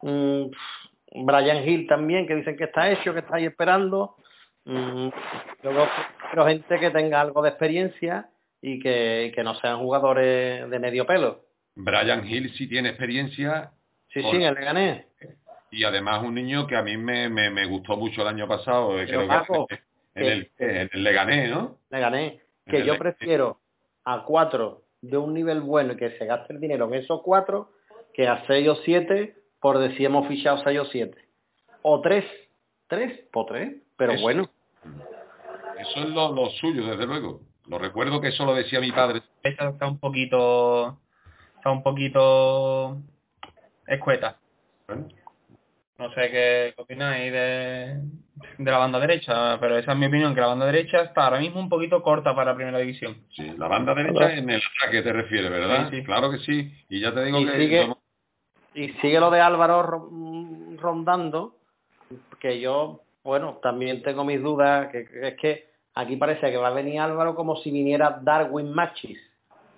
[0.03, 0.51] Mm,
[1.25, 4.17] Brian Hill también, que dicen que está hecho, que está ahí esperando.
[4.65, 5.09] Mm,
[5.63, 5.89] yo
[6.31, 8.29] creo gente que tenga algo de experiencia
[8.61, 11.45] y que, que no sean jugadores de medio pelo.
[11.75, 13.73] Brian Hill sí tiene experiencia.
[14.13, 15.07] Sí, sí, le gané.
[15.71, 19.29] Y además un niño que a mí me, me, gustó mucho el año pasado, creo
[19.29, 19.81] que
[20.15, 21.79] en, el, en el Legané, ¿no?
[21.91, 22.41] Legané.
[22.67, 23.61] Que yo prefiero
[24.05, 27.73] a cuatro de un nivel bueno y que se gaste el dinero en esos cuatro
[28.13, 31.29] que a seis o siete por decir hemos fichado seis o siete.
[31.83, 32.25] O tres.
[32.89, 34.49] Tres, por tres, pero bueno.
[35.79, 37.43] Eso es lo, lo suyo, desde luego.
[37.67, 39.23] Lo recuerdo que eso lo decía mi padre.
[39.43, 40.99] Esta está un poquito...
[41.57, 42.97] Está un poquito...
[43.87, 44.39] escueta.
[45.99, 48.01] No sé qué, opináis de,
[48.59, 51.41] de, la banda derecha, pero esa es mi opinión, que la banda derecha está ahora
[51.41, 53.17] mismo un poquito corta para la primera división.
[53.35, 55.91] Sí, la banda derecha en el ataque te refieres, ¿verdad?
[55.91, 56.73] Sí, Claro que sí.
[56.89, 57.59] Y ya te digo que...
[57.59, 57.89] Sigue,
[58.75, 60.09] Y sigue lo de Álvaro
[60.77, 61.57] rondando,
[62.39, 66.73] que yo, bueno, también tengo mis dudas, que es que Aquí parece que va a
[66.73, 69.19] venir Álvaro como si viniera Darwin Machis,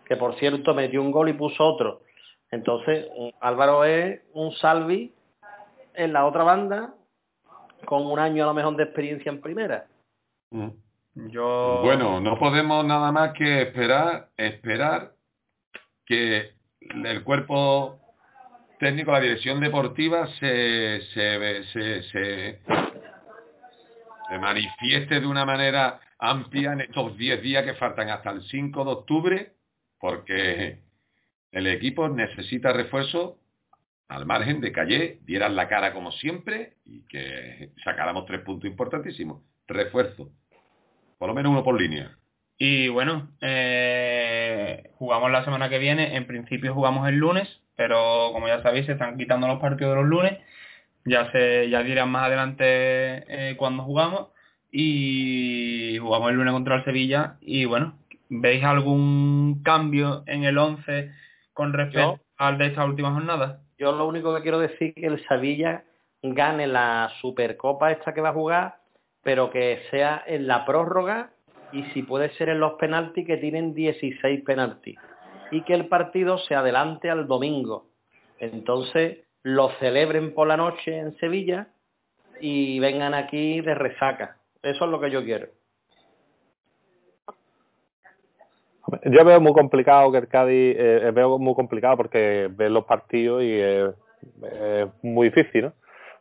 [0.05, 2.03] que por cierto metió un gol y puso otro.
[2.51, 3.07] Entonces,
[3.41, 5.15] Álvaro es un Salvi
[6.01, 6.95] en la otra banda
[7.85, 9.87] con un año a lo mejor de experiencia en primera.
[10.51, 10.69] Mm.
[11.31, 11.81] Yo...
[11.83, 15.13] Bueno, no podemos nada más que esperar, esperar
[16.07, 17.99] que el cuerpo
[18.79, 22.61] técnico, la dirección deportiva se, se, se, se,
[24.29, 28.85] se manifieste de una manera amplia en estos 10 días que faltan hasta el 5
[28.85, 29.53] de octubre,
[29.99, 30.81] porque
[31.51, 33.40] el equipo necesita refuerzo
[34.11, 38.69] al margen de que ayer dieran la cara como siempre y que sacáramos tres puntos
[38.69, 39.41] importantísimos.
[39.69, 40.33] Refuerzo.
[41.17, 42.11] Por lo menos uno por línea.
[42.59, 46.17] Y bueno, eh, jugamos la semana que viene.
[46.17, 50.01] En principio jugamos el lunes, pero como ya sabéis, se están quitando los partidos de
[50.01, 50.39] los lunes.
[51.05, 54.31] Ya se ya dirán más adelante eh, cuando jugamos
[54.73, 57.97] y jugamos el lunes contra el Sevilla y bueno,
[58.29, 61.13] ¿veis algún cambio en el 11
[61.53, 63.61] con respecto al de esta última jornada?
[63.81, 65.85] Yo lo único que quiero decir es que el Sevilla
[66.23, 68.77] gane la Supercopa esta que va a jugar,
[69.23, 71.31] pero que sea en la prórroga
[71.73, 74.99] y si puede ser en los penaltis que tienen 16 penaltis
[75.51, 77.87] y que el partido se adelante al domingo.
[78.39, 81.69] Entonces lo celebren por la noche en Sevilla
[82.39, 84.37] y vengan aquí de resaca.
[84.63, 85.47] Eso es lo que yo quiero.
[89.05, 92.85] Yo veo muy complicado que el Cádiz, eh, eh, veo muy complicado porque ves los
[92.85, 93.95] partidos y es
[95.03, 95.73] muy difícil, ¿no?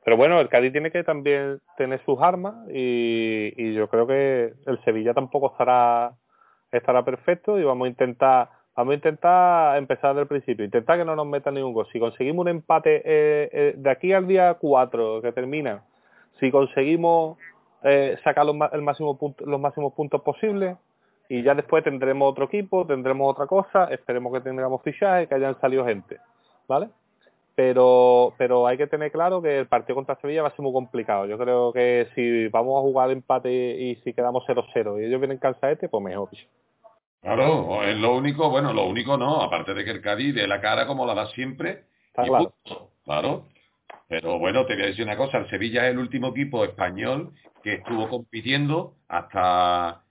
[0.03, 4.53] Pero bueno, el Cádiz tiene que también tener sus armas y, y yo creo que
[4.65, 6.13] el Sevilla tampoco estará
[6.71, 11.03] estará perfecto y vamos a intentar vamos a intentar empezar desde el principio, intentar que
[11.03, 11.87] no nos metan ningún gol.
[11.91, 15.83] Si conseguimos un empate eh, de aquí al día 4 que termina,
[16.39, 17.37] si conseguimos
[17.83, 20.77] eh, sacar el máximo los máximos puntos posibles
[21.29, 25.59] y ya después tendremos otro equipo, tendremos otra cosa, esperemos que tengamos fichajes, que hayan
[25.61, 26.17] salido gente,
[26.67, 26.89] ¿vale?
[27.53, 30.73] Pero, pero hay que tener claro que el partido contra Sevilla va a ser muy
[30.73, 31.25] complicado.
[31.27, 35.39] Yo creo que si vamos a jugar empate y si quedamos 0-0 y ellos vienen
[35.43, 36.29] este pues mejor.
[37.21, 40.61] Claro, es lo único, bueno, lo único no, aparte de que el Cádiz de la
[40.61, 41.83] cara como la da siempre.
[42.13, 42.53] claro.
[43.03, 43.43] claro.
[44.07, 47.33] Pero bueno, te voy a decir una cosa, el Sevilla es el último equipo español
[47.61, 50.01] que estuvo compitiendo hasta,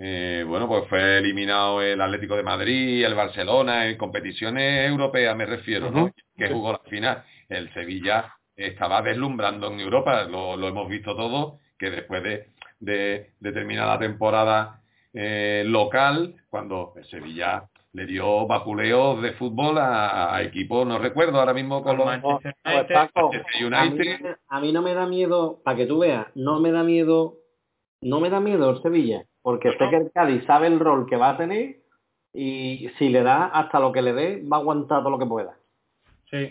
[0.00, 5.46] eh, bueno, pues fue eliminado el Atlético de Madrid, el Barcelona, en competiciones europeas me
[5.46, 6.12] refiero, ¿no?
[6.36, 7.24] Que jugó la final.
[7.48, 13.98] El Sevilla estaba deslumbrando en Europa, lo, hemos visto todos, que después de, de, la
[13.98, 14.82] temporada
[15.12, 21.54] eh, local, cuando el Sevilla le dio vapuleos de fútbol a, equipos, no recuerdo ahora
[21.54, 24.36] mismo con los Manchester United.
[24.48, 27.38] A, mí, no me da miedo, para que tú veas, no me da miedo,
[28.00, 31.16] no me da miedo el Sevilla, porque sé que el Cádiz sabe el rol que
[31.16, 31.76] va a tener
[32.34, 35.24] y si le da hasta lo que le dé, va a aguantar todo lo que
[35.24, 35.56] pueda.
[36.30, 36.50] Sí,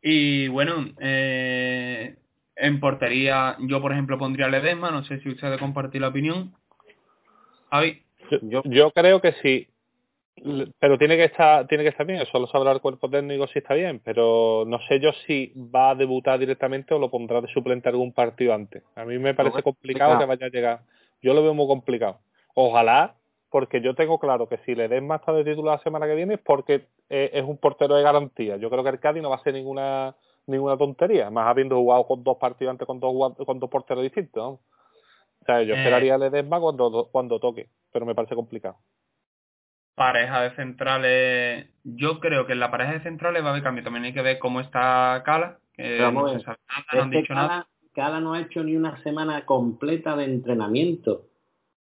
[0.00, 2.14] y bueno, eh,
[2.54, 6.54] en portería yo por ejemplo pondría a Ledesma, no sé si ustedes compartir la opinión.
[8.42, 9.66] Yo, yo creo que sí,
[10.78, 13.58] pero tiene que estar tiene que estar bien eso lo sabrá el cuerpo técnico si
[13.58, 17.48] está bien pero no sé yo si va a debutar directamente o lo pondrá de
[17.48, 18.84] suplente algún partido antes.
[18.94, 20.80] A mí me parece complicado que vaya a llegar.
[21.20, 22.20] Yo lo veo muy complicado
[22.56, 23.14] ojalá
[23.50, 26.16] porque yo tengo claro que si le den más tarde de titular la semana que
[26.16, 29.36] viene es porque es un portero de garantía yo creo que el Cádiz no va
[29.36, 30.16] a ser ninguna
[30.46, 34.58] ninguna tontería más habiendo jugado con dos partidos antes con dos con dos porteros distintos
[35.40, 35.78] o sea yo eh.
[35.78, 38.78] esperaría a Ledesma cuando cuando toque pero me parece complicado
[39.96, 43.82] pareja de centrales, yo creo que en la pareja de centrales va a haber cambio.
[43.82, 47.34] También hay que ver cómo está Cala, que no se sabe nada, no han dicho
[47.34, 47.66] nada.
[47.94, 51.24] Cala no ha hecho ni una semana completa de entrenamiento.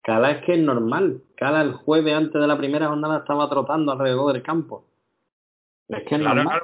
[0.03, 1.21] Cala es que es normal.
[1.35, 4.85] Cala el jueves antes de la primera jornada estaba trotando alrededor del campo.
[5.87, 6.63] Es que es normal.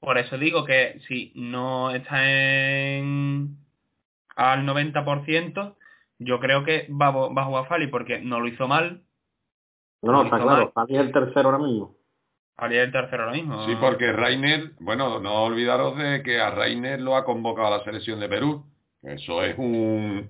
[0.00, 3.56] Por eso digo que si no está en
[4.36, 5.74] al 90%,
[6.20, 9.02] yo creo que va, va a jugar Fali porque no lo hizo mal.
[10.02, 10.70] No, no, está claro.
[10.72, 11.96] Fali es el tercero ahora mismo.
[12.56, 13.66] Fali es el tercero ahora mismo.
[13.66, 17.84] Sí, porque Rainer, bueno, no olvidaros de que a Rainer lo ha convocado a la
[17.84, 18.64] selección de Perú.
[19.02, 20.28] Eso es un,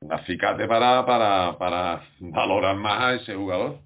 [0.00, 3.78] un acicate para, para, para valorar más a ese jugador.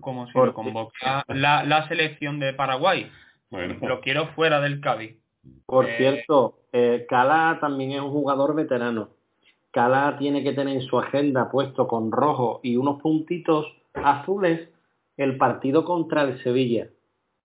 [0.00, 3.10] Como si lo convoca la, la selección de Paraguay.
[3.50, 3.76] Bueno.
[3.86, 5.16] Lo quiero fuera del Cádiz.
[5.66, 9.10] Por eh, cierto, eh, Cala también es un jugador veterano.
[9.70, 14.68] Cala tiene que tener en su agenda puesto con rojo y unos puntitos azules
[15.16, 16.88] el partido contra el Sevilla,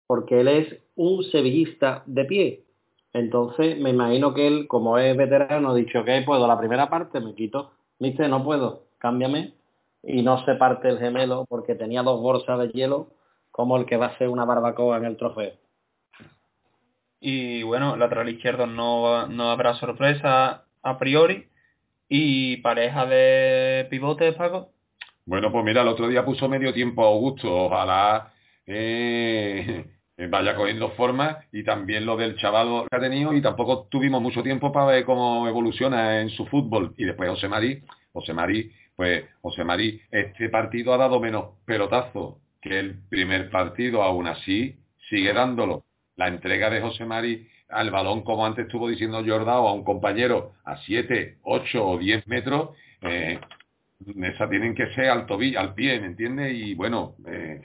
[0.07, 2.62] porque él es un sevillista de pie.
[3.13, 7.19] Entonces, me imagino que él, como es veterano, ha dicho que puedo la primera parte,
[7.19, 9.53] me quito, viste, no puedo, cámbiame,
[10.01, 13.09] y no se parte el gemelo porque tenía dos bolsas de hielo,
[13.51, 15.53] como el que va a ser una barbacoa en el trofeo.
[17.19, 21.47] Y bueno, lateral izquierdo no, no habrá sorpresa a priori.
[22.09, 24.71] Y pareja de pivote, Paco.
[25.25, 27.65] Bueno, pues mira, el otro día puso medio tiempo a Augusto.
[27.67, 28.33] Ojalá
[28.65, 29.85] eh,
[30.29, 34.43] vaya cogiendo forma y también lo del chaval que ha tenido y tampoco tuvimos mucho
[34.43, 36.93] tiempo para ver cómo evoluciona en su fútbol.
[36.97, 42.39] Y después José Mari, José Mari, pues José Mari, este partido ha dado menos pelotazo
[42.61, 44.77] que el primer partido, aún así
[45.09, 45.83] sigue dándolo.
[46.15, 50.53] La entrega de José Mari al balón, como antes estuvo diciendo Jordao, a un compañero
[50.63, 52.69] a 7, 8 o 10 metros,
[53.01, 53.39] eh,
[54.21, 56.53] esa tienen que ser al tobillo, al pie, ¿me entiendes?
[56.53, 57.61] Y bueno, eh,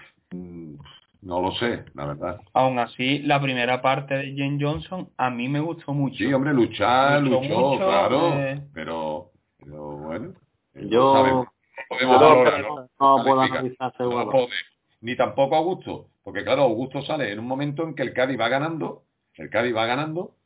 [1.20, 2.40] no lo sé, la verdad.
[2.52, 6.16] Aún así, la primera parte de Jane Johnson a mí me gustó mucho.
[6.16, 8.62] Sí, hombre, luchar, luchó, claro, eh.
[8.72, 10.34] pero, pero bueno.
[10.74, 11.44] Yo,
[13.00, 13.92] no, puedo analizar
[15.00, 18.48] Ni tampoco Augusto, porque claro, Augusto sale en un momento en que el Cádiz va
[18.48, 19.02] ganando,
[19.34, 20.36] el Cádiz va ganando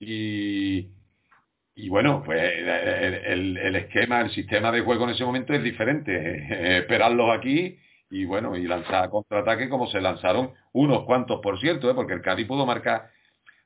[0.00, 0.88] y,
[1.74, 6.78] y bueno, pues el, el, esquema, el sistema de juego en ese momento es diferente.
[6.78, 7.78] esperarlos aquí
[8.10, 11.94] y bueno, y lanzar contraataque como se lanzaron unos cuantos, por cierto, ¿eh?
[11.94, 13.10] porque el Cádiz pudo marcar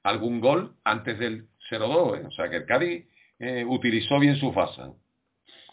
[0.02, 2.26] algún gol antes del 0-2, ¿eh?
[2.26, 3.06] o sea que el Cádiz
[3.38, 4.82] eh, utilizó bien su fase.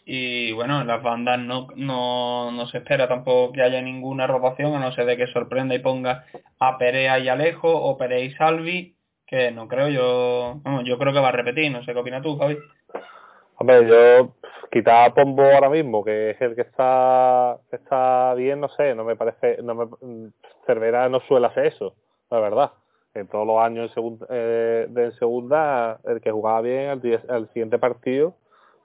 [0.07, 4.75] Y bueno, en las bandas no, no, no se espera tampoco que haya ninguna rotación,
[4.75, 6.25] a no ser de que sorprenda y ponga
[6.59, 11.19] a Perea y Alejo o Perea y Salvi, que no creo yo, yo creo que
[11.19, 12.57] va a repetir, no sé qué opinas tú, Javi.
[13.57, 14.33] Hombre, yo
[14.69, 19.05] quitar a Pombo ahora mismo, que es el que está está bien, no sé, no
[19.05, 20.31] me parece, no me,
[20.65, 21.95] Cervera no suele hacer eso,
[22.29, 22.71] la verdad.
[23.13, 23.93] En todos los años
[24.29, 26.89] eh, de segunda, el que jugaba bien
[27.29, 28.35] al, siguiente partido,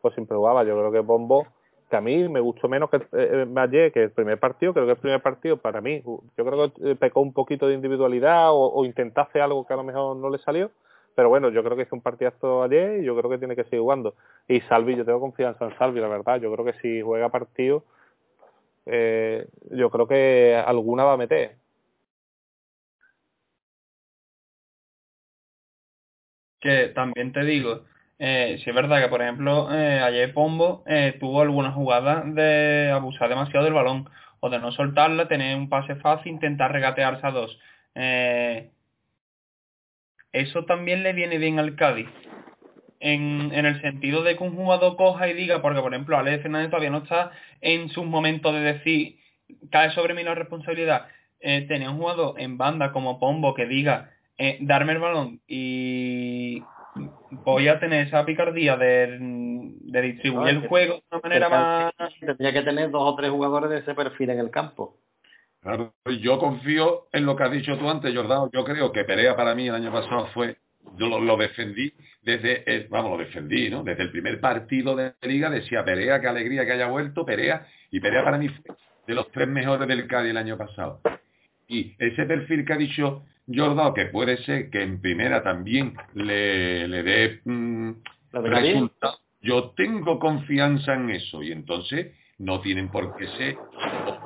[0.02, 0.62] pues siempre jugaba.
[0.62, 1.48] Yo creo que Pombo,
[1.90, 4.92] que a mí me gustó menos que eh, ayer, que el primer partido, creo que
[4.92, 8.84] el primer partido para mí, yo creo que pecó un poquito de individualidad o, o
[8.84, 10.70] intentase algo que a lo mejor no le salió,
[11.14, 13.64] pero bueno, yo creo que hizo un partidazo ayer y yo creo que tiene que
[13.64, 14.14] seguir jugando.
[14.48, 16.40] Y Salvi, yo tengo confianza en Salvi, la verdad.
[16.40, 17.84] Yo creo que si juega partido,
[18.86, 21.56] eh, yo creo que alguna va a meter.
[26.60, 27.84] Que también te digo,
[28.18, 30.84] eh, si es verdad que, por ejemplo, eh, ayer Pombo
[31.18, 34.08] tuvo algunas jugadas de abusar demasiado del balón
[34.40, 37.58] o de no soltarla, tener un pase fácil, intentar regatearse a dos.
[40.32, 42.08] Eso también le viene bien al Cádiz.
[43.00, 46.38] En, en, el sentido de que un jugador coja y diga, porque por ejemplo Ale
[46.40, 47.30] Fernández todavía no está
[47.62, 49.16] en sus momentos de decir,
[49.70, 51.06] cae sobre mí la responsabilidad.
[51.40, 56.62] Eh, tener un jugador en banda como Pombo que diga, eh, darme el balón y
[57.30, 62.12] voy a tener esa picardía de, de distribuir el juego de una manera más...
[62.20, 64.96] Tendría que tener dos o tres jugadores de ese perfil en el campo.
[65.62, 68.50] Claro, yo confío en lo que has dicho tú antes, Jordano.
[68.52, 70.56] Yo creo que Perea para mí el año pasado fue,
[70.96, 71.92] yo lo, defendí
[72.22, 73.82] desde, el, vamos, lo defendí, ¿no?
[73.82, 78.00] Desde el primer partido de liga decía Perea, qué alegría que haya vuelto, Perea, y
[78.00, 78.74] Perea para mí fue
[79.06, 81.00] de los tres mejores del Cádiz el año pasado.
[81.68, 86.88] Y ese perfil que ha dicho Jordano, que puede ser que en primera también le,
[86.88, 87.90] le dé mm,
[88.32, 93.58] resultados, yo tengo confianza en eso, y entonces no tienen por qué ser
[94.06, 94.18] dos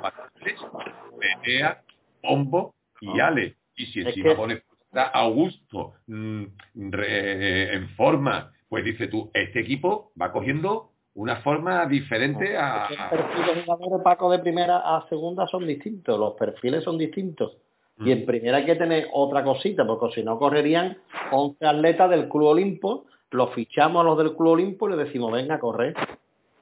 [1.43, 1.83] Perea,
[2.23, 3.57] Pombo y Ale.
[3.77, 4.37] Y si encima que...
[4.37, 4.63] pones
[4.93, 6.45] a Augusto mmm,
[6.75, 12.89] re, en forma, pues dice tú, este equipo va cogiendo una forma diferente a...
[12.91, 17.57] Los perfiles jugadores Paco de primera a segunda son distintos, los perfiles son distintos.
[18.01, 20.99] Y en primera hay que tener otra cosita, porque si no correrían
[21.31, 25.33] 11 atletas del Club Olimpo, los fichamos a los del Club Olimpo y le decimos,
[25.33, 25.95] venga a correr.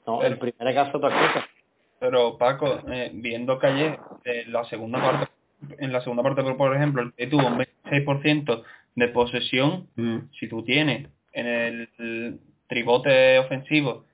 [0.06, 1.46] No, en primer caso otra cosa.
[2.02, 5.32] Pero Paco, eh, viendo que ayer en la segunda parte,
[5.78, 8.64] en la segunda parte, por ejemplo, el que tuvo un 26%
[8.96, 10.18] de posesión, Mm.
[10.36, 14.04] si tú tienes en el, tribote ofensivo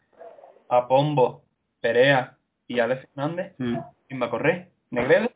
[0.69, 1.45] a Pombo,
[1.81, 2.37] Perea
[2.67, 3.79] y Alex Fernández, Mm.
[4.07, 4.69] ¿quién va a correr?
[4.91, 5.31] ¿Negredo?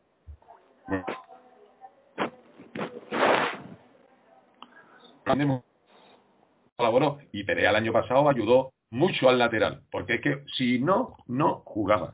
[6.75, 11.17] Colaboró y Perea el año pasado ayudó mucho al lateral, porque es que si no,
[11.27, 12.13] no jugaba.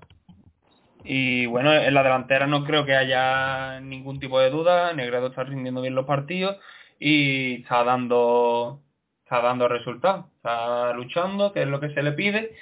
[1.04, 4.94] Y bueno, en la delantera no creo que haya ningún tipo de duda.
[4.94, 6.58] Negredo está rindiendo bien los partidos
[7.00, 8.82] y está dando
[9.24, 10.26] está dando resultados.
[10.38, 12.56] Está luchando, que es lo que se le pide,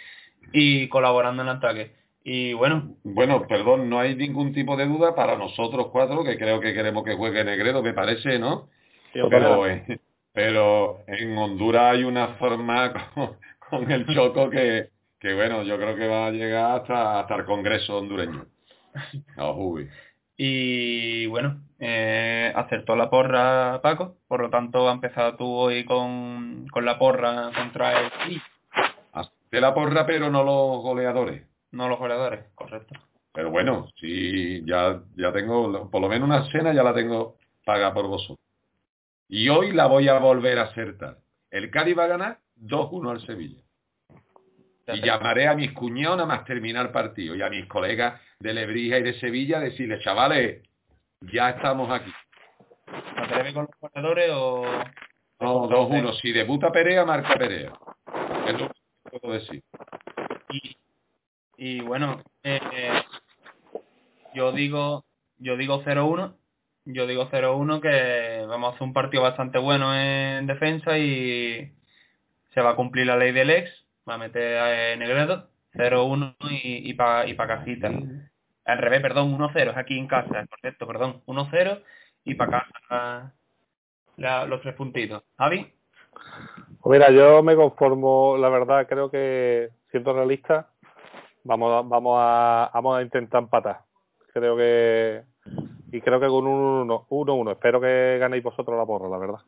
[0.51, 1.95] y colaborando en ataque.
[2.23, 6.59] Y bueno, Bueno, perdón, no hay ningún tipo de duda para nosotros cuatro, que creo
[6.59, 8.67] que queremos que juegue Negredo, me parece, ¿no?
[9.13, 9.99] Sí, Pero, eh,
[10.33, 13.37] pero en Honduras hay una forma con,
[13.69, 17.45] con el Choco que, que, bueno, yo creo que va a llegar hasta, hasta el
[17.45, 18.45] Congreso hondureño.
[19.57, 19.89] Uy.
[20.35, 26.67] y bueno, eh, acertó la porra Paco, por lo tanto ha empezado tú hoy con,
[26.69, 28.41] con la porra contra el sí,
[29.51, 31.43] De la porra, pero no los goleadores.
[31.71, 32.95] no los goleadores, correcto.
[33.31, 37.93] Pero bueno, sí, ya, ya tengo, por lo menos una cena ya la tengo paga
[37.93, 38.39] por vosotros.
[39.27, 41.19] Y hoy la voy a volver a acertar.
[41.51, 43.61] El Cádiz va a ganar 2-1 al Sevilla.
[44.87, 49.03] Y llamaré a mis nada más terminar partido y a mis colegas de Lebrija y
[49.03, 50.63] de Sevilla a decirles, chavales,
[51.21, 52.11] ya estamos aquí.
[52.85, 54.63] ¿Te atreves con los goleadores o...?
[55.39, 56.19] No, 2-1.
[56.21, 57.73] Si debuta Perea, marca Perea.
[58.47, 59.61] Es lo que puedo decir.
[60.49, 60.77] Y,
[61.57, 63.03] y bueno, eh, eh,
[64.33, 65.03] yo digo
[65.39, 66.35] yo digo 0-1,
[66.85, 71.73] yo digo 0-1 que vamos a hacer un partido bastante bueno en defensa y
[72.53, 73.69] se va a cumplir la ley del ex,
[74.07, 77.91] va a meter a eh, Negredo 0-1 y, y para y pa casita.
[78.65, 81.81] Al revés, perdón, 1-0, es aquí en casa, correcto, perdón, 1-0
[82.25, 83.33] y para casa
[84.17, 85.23] la- los tres puntitos.
[85.37, 85.73] Javi,
[86.81, 90.69] Pues mira, yo me conformo, la verdad, creo que, siendo realista,
[91.43, 93.81] vamos a, vamos a, vamos a intentar empatar.
[94.33, 95.23] Creo que,
[95.91, 99.39] y creo que con un 1-1, espero que ganéis vosotros la porra, la verdad.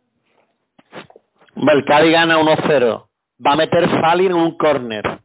[1.55, 3.08] El Cádiz gana 1-0.
[3.45, 5.19] Va a meter Fali en un córner.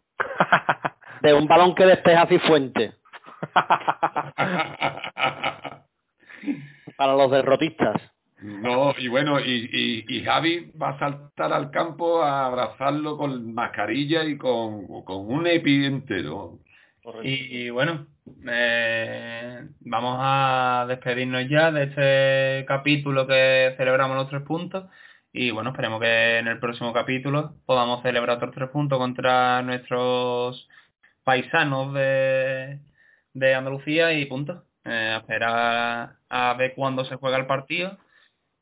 [1.22, 2.92] De un balón que despeja Cifuente.
[6.96, 8.00] Para los derrotistas.
[8.42, 13.54] No, y bueno, y, y, y Javi va a saltar al campo a abrazarlo con
[13.54, 16.58] mascarilla y con, con un epi entero.
[17.22, 18.06] Y, y bueno,
[18.46, 24.84] eh, vamos a despedirnos ya de este capítulo que celebramos los tres puntos.
[25.36, 30.68] Y bueno, esperemos que en el próximo capítulo podamos celebrar otros tres puntos contra nuestros
[31.24, 32.78] paisanos de,
[33.32, 34.62] de Andalucía y punto.
[34.84, 37.98] Eh, esperar a ver cuándo se juega el partido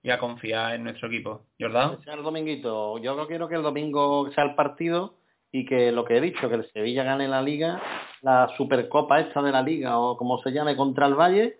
[0.02, 1.42] y a confiar en nuestro equipo.
[1.60, 1.98] Jordán.
[2.06, 2.96] El dominguito.
[3.00, 5.18] Yo no quiero que el domingo sea el partido
[5.52, 7.82] y que lo que he dicho, que el Sevilla gane la liga,
[8.22, 11.58] la supercopa esta de la liga o como se llame contra el Valle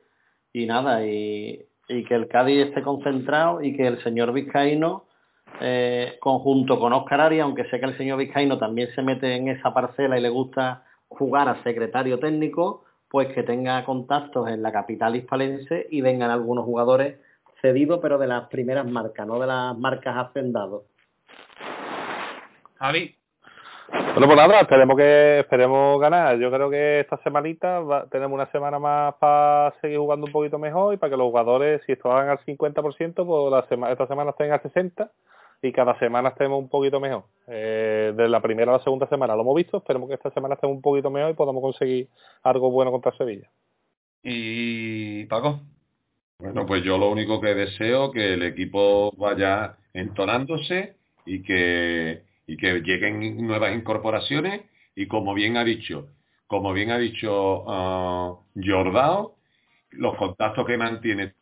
[0.54, 5.04] y nada, y, y que el Cádiz esté concentrado y que el señor Vizcaíno,
[5.60, 9.48] eh, conjunto con Oscar Arias, aunque sé que el señor Vizcaíno también se mete en
[9.48, 14.72] esa parcela y le gusta jugar a secretario técnico, pues que tenga contactos en la
[14.72, 17.18] capital hispalense y vengan algunos jugadores
[17.60, 20.84] cedidos, pero de las primeras marcas, no de las marcas hacendados.
[22.78, 23.21] Javi.
[23.88, 26.38] Bueno, pues nada, esperemos que esperemos ganar.
[26.38, 30.58] Yo creo que esta semanita va- tenemos una semana más para seguir jugando un poquito
[30.58, 34.30] mejor y para que los jugadores, si estaban al 50%, pues la sema- esta semana
[34.30, 35.10] estén al 60%
[35.62, 37.24] y cada semana estemos un poquito mejor.
[37.46, 40.54] Eh, de la primera a la segunda semana lo hemos visto, esperemos que esta semana
[40.54, 42.08] estemos un poquito mejor y podamos conseguir
[42.42, 43.48] algo bueno contra Sevilla.
[44.22, 45.60] Y Paco.
[46.38, 52.56] Bueno, pues yo lo único que deseo que el equipo vaya entonándose y que y
[52.56, 54.62] que lleguen nuevas incorporaciones
[54.94, 56.08] y como bien ha dicho,
[56.46, 59.36] como bien ha dicho ah, Jordao,
[59.90, 61.34] los contactos que mantiene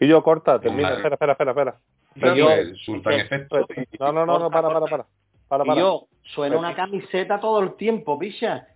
[0.00, 1.78] Y yo corta, termina, espera, espera, espera, espera.
[2.14, 2.48] Pero yo-.
[3.98, 5.06] No, no, no, no, para, para, para.
[5.48, 8.68] Para, Y yo, suena una camiseta todo el tiempo, picha.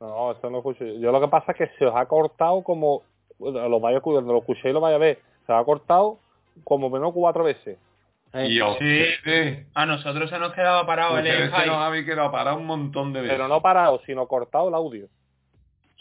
[0.00, 0.84] No, eso no escucho.
[0.84, 3.02] Yo lo que pasa es que se os ha cortado como,
[3.38, 6.18] lo vaya cuando lo escuchéis lo vaya a ver, se ha cortado
[6.64, 7.78] como menos cuatro veces.
[8.34, 12.30] Y a ustedes, A nosotros se nos quedaba parado el ustedes se nos habéis quedado
[12.30, 13.34] para un montón de veces.
[13.34, 15.08] Pero no parado, sino cortado el audio.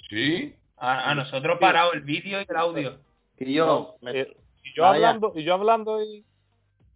[0.09, 0.53] Sí.
[0.77, 2.97] A, a nosotros parado el vídeo y el audio.
[3.37, 5.09] Y yo, No, me- eh, y yo Vaya.
[5.09, 6.25] hablando, y yo hablando y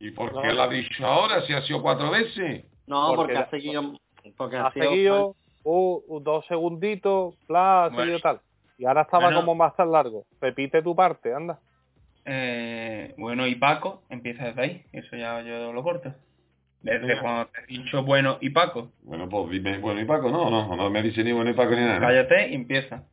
[0.02, 0.41] ¿Y por No.
[0.41, 2.64] qué lo ha dicho ahora si ha sido cuatro veces?
[2.88, 3.93] no, porque porque, ha seguido,
[4.38, 8.00] porque ha, ha seguido uh, uh, dos segunditos, bla, ha Bueno.
[8.04, 8.39] seguido tal.
[8.78, 9.41] Y ahora estaba Bueno.
[9.41, 10.24] como más tan largo.
[10.41, 11.60] Repite tu parte, anda.
[12.26, 14.86] Eh, bueno, y Paco, empieza desde ahí.
[14.91, 16.13] Eso ya yo lo corto.
[16.82, 18.91] Desde cuando te he dicho bueno y Paco.
[19.03, 20.30] Bueno, pues dime, bueno, ¿y Paco?
[20.30, 21.99] No, no, no me dice ni bueno y Paco ni nada.
[21.99, 23.03] Cállate y empieza.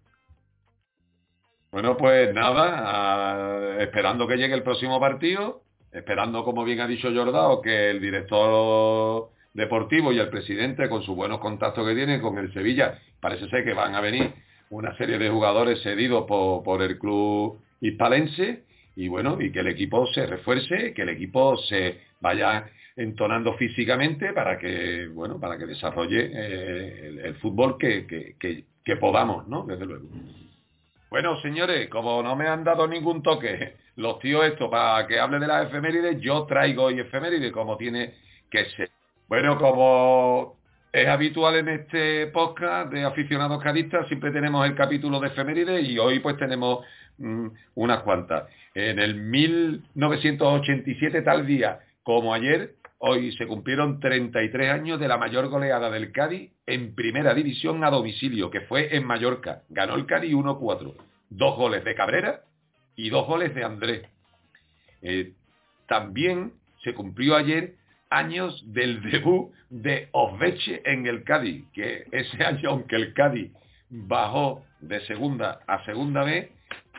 [1.72, 7.60] Bueno, pues nada, esperando que llegue el próximo partido, esperando, como bien ha dicho Jordao,
[7.60, 12.52] que el director deportivo y el presidente, con sus buenos contactos que tienen con el
[12.52, 14.32] Sevilla, parece ser que van a venir
[14.70, 18.64] una serie de jugadores cedidos por, por el club hispalense
[18.96, 22.66] y bueno, y que el equipo se refuerce, que el equipo se vaya
[22.96, 28.64] entonando físicamente para que, bueno, para que desarrolle eh, el, fútbol que, que- que-
[28.96, 29.64] podamos, ¿no?
[29.66, 30.06] Desde luego.
[31.10, 35.38] Bueno, señores, como no me han dado ningún toque los tíos esto para que hable
[35.38, 38.14] de las efemérides, yo traigo hoy efemérides como tiene
[38.50, 38.90] que ser.
[39.28, 40.56] Bueno, como
[40.92, 45.98] es habitual en este podcast de aficionados cadistas, siempre tenemos el capítulo de efemérides y
[45.98, 46.84] hoy pues tenemos
[47.18, 48.48] unas cuantas.
[48.74, 55.48] En el 1987, tal día como ayer, hoy se cumplieron 33 años de la mayor
[55.48, 59.62] goleada del Cádiz en primera división a domicilio, que fue en Mallorca.
[59.68, 60.94] Ganó el Cádiz 1-4.
[61.30, 62.42] Dos goles de Cabrera
[62.94, 64.02] y dos goles de Andrés.
[65.02, 65.32] Eh,
[65.88, 66.52] también
[66.84, 67.74] se cumplió ayer
[68.10, 73.52] años del debut de Osveche en el Cádiz, que ese año, aunque el Cádiz
[73.90, 76.50] bajó de segunda a segunda vez,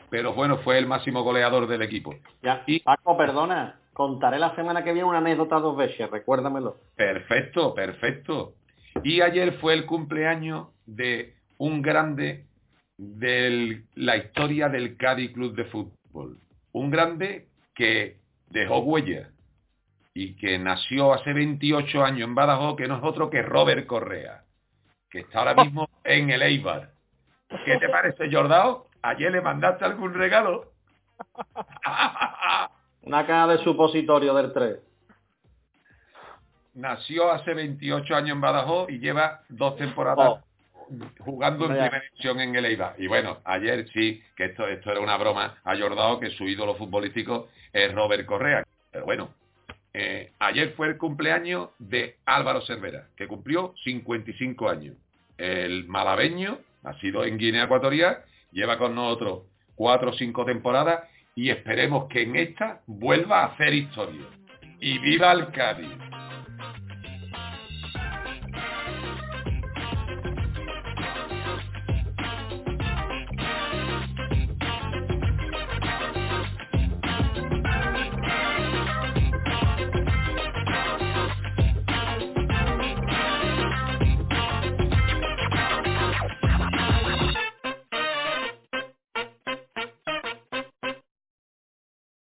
[0.10, 2.16] pero bueno, fue el máximo goleador del equipo.
[2.42, 6.78] Ya, Y- Paco, perdona, contaré la semana que viene una anécdota dos veces, recuérdamelo.
[6.96, 8.54] Perfecto, perfecto.
[9.04, 12.46] Y ayer fue el cumpleaños de un grande
[12.98, 16.38] de la historia del Cádiz Club de Fútbol.
[16.72, 18.18] Un grande que
[18.50, 19.30] dejó huella
[20.14, 24.44] y que nació hace 28 años en Badajoz, que no es otro que Robert Correa,
[25.12, 26.90] que está ahora mismo en el Eibar.
[27.66, 28.87] ¿Qué te parece, Jordao?
[29.02, 30.72] ¿Ayer le mandaste algún regalo?
[33.04, 34.80] Una caja de supositorio del 3.
[36.76, 40.44] Nació hace 28 años en Badajoz y lleva dos temporadas
[41.20, 42.96] jugando en primera división en el Eibar.
[42.98, 46.76] Y bueno, ayer sí, que esto, esto era una broma, ha Jordao que su ídolo
[46.76, 48.64] futbolístico es Robert Correa.
[48.92, 49.30] Pero bueno,
[49.94, 54.96] eh, ayer fue el cumpleaños de Álvaro Cervera, que cumplió 55 años.
[55.38, 59.44] El malabeño, nacido en Guinea Ecuatorial, lleva con nosotros
[59.76, 61.04] cuatro o cinco temporadas
[61.36, 64.26] y esperemos que en esta vuelva a hacer historia.
[64.80, 66.07] Y viva el Cádiz.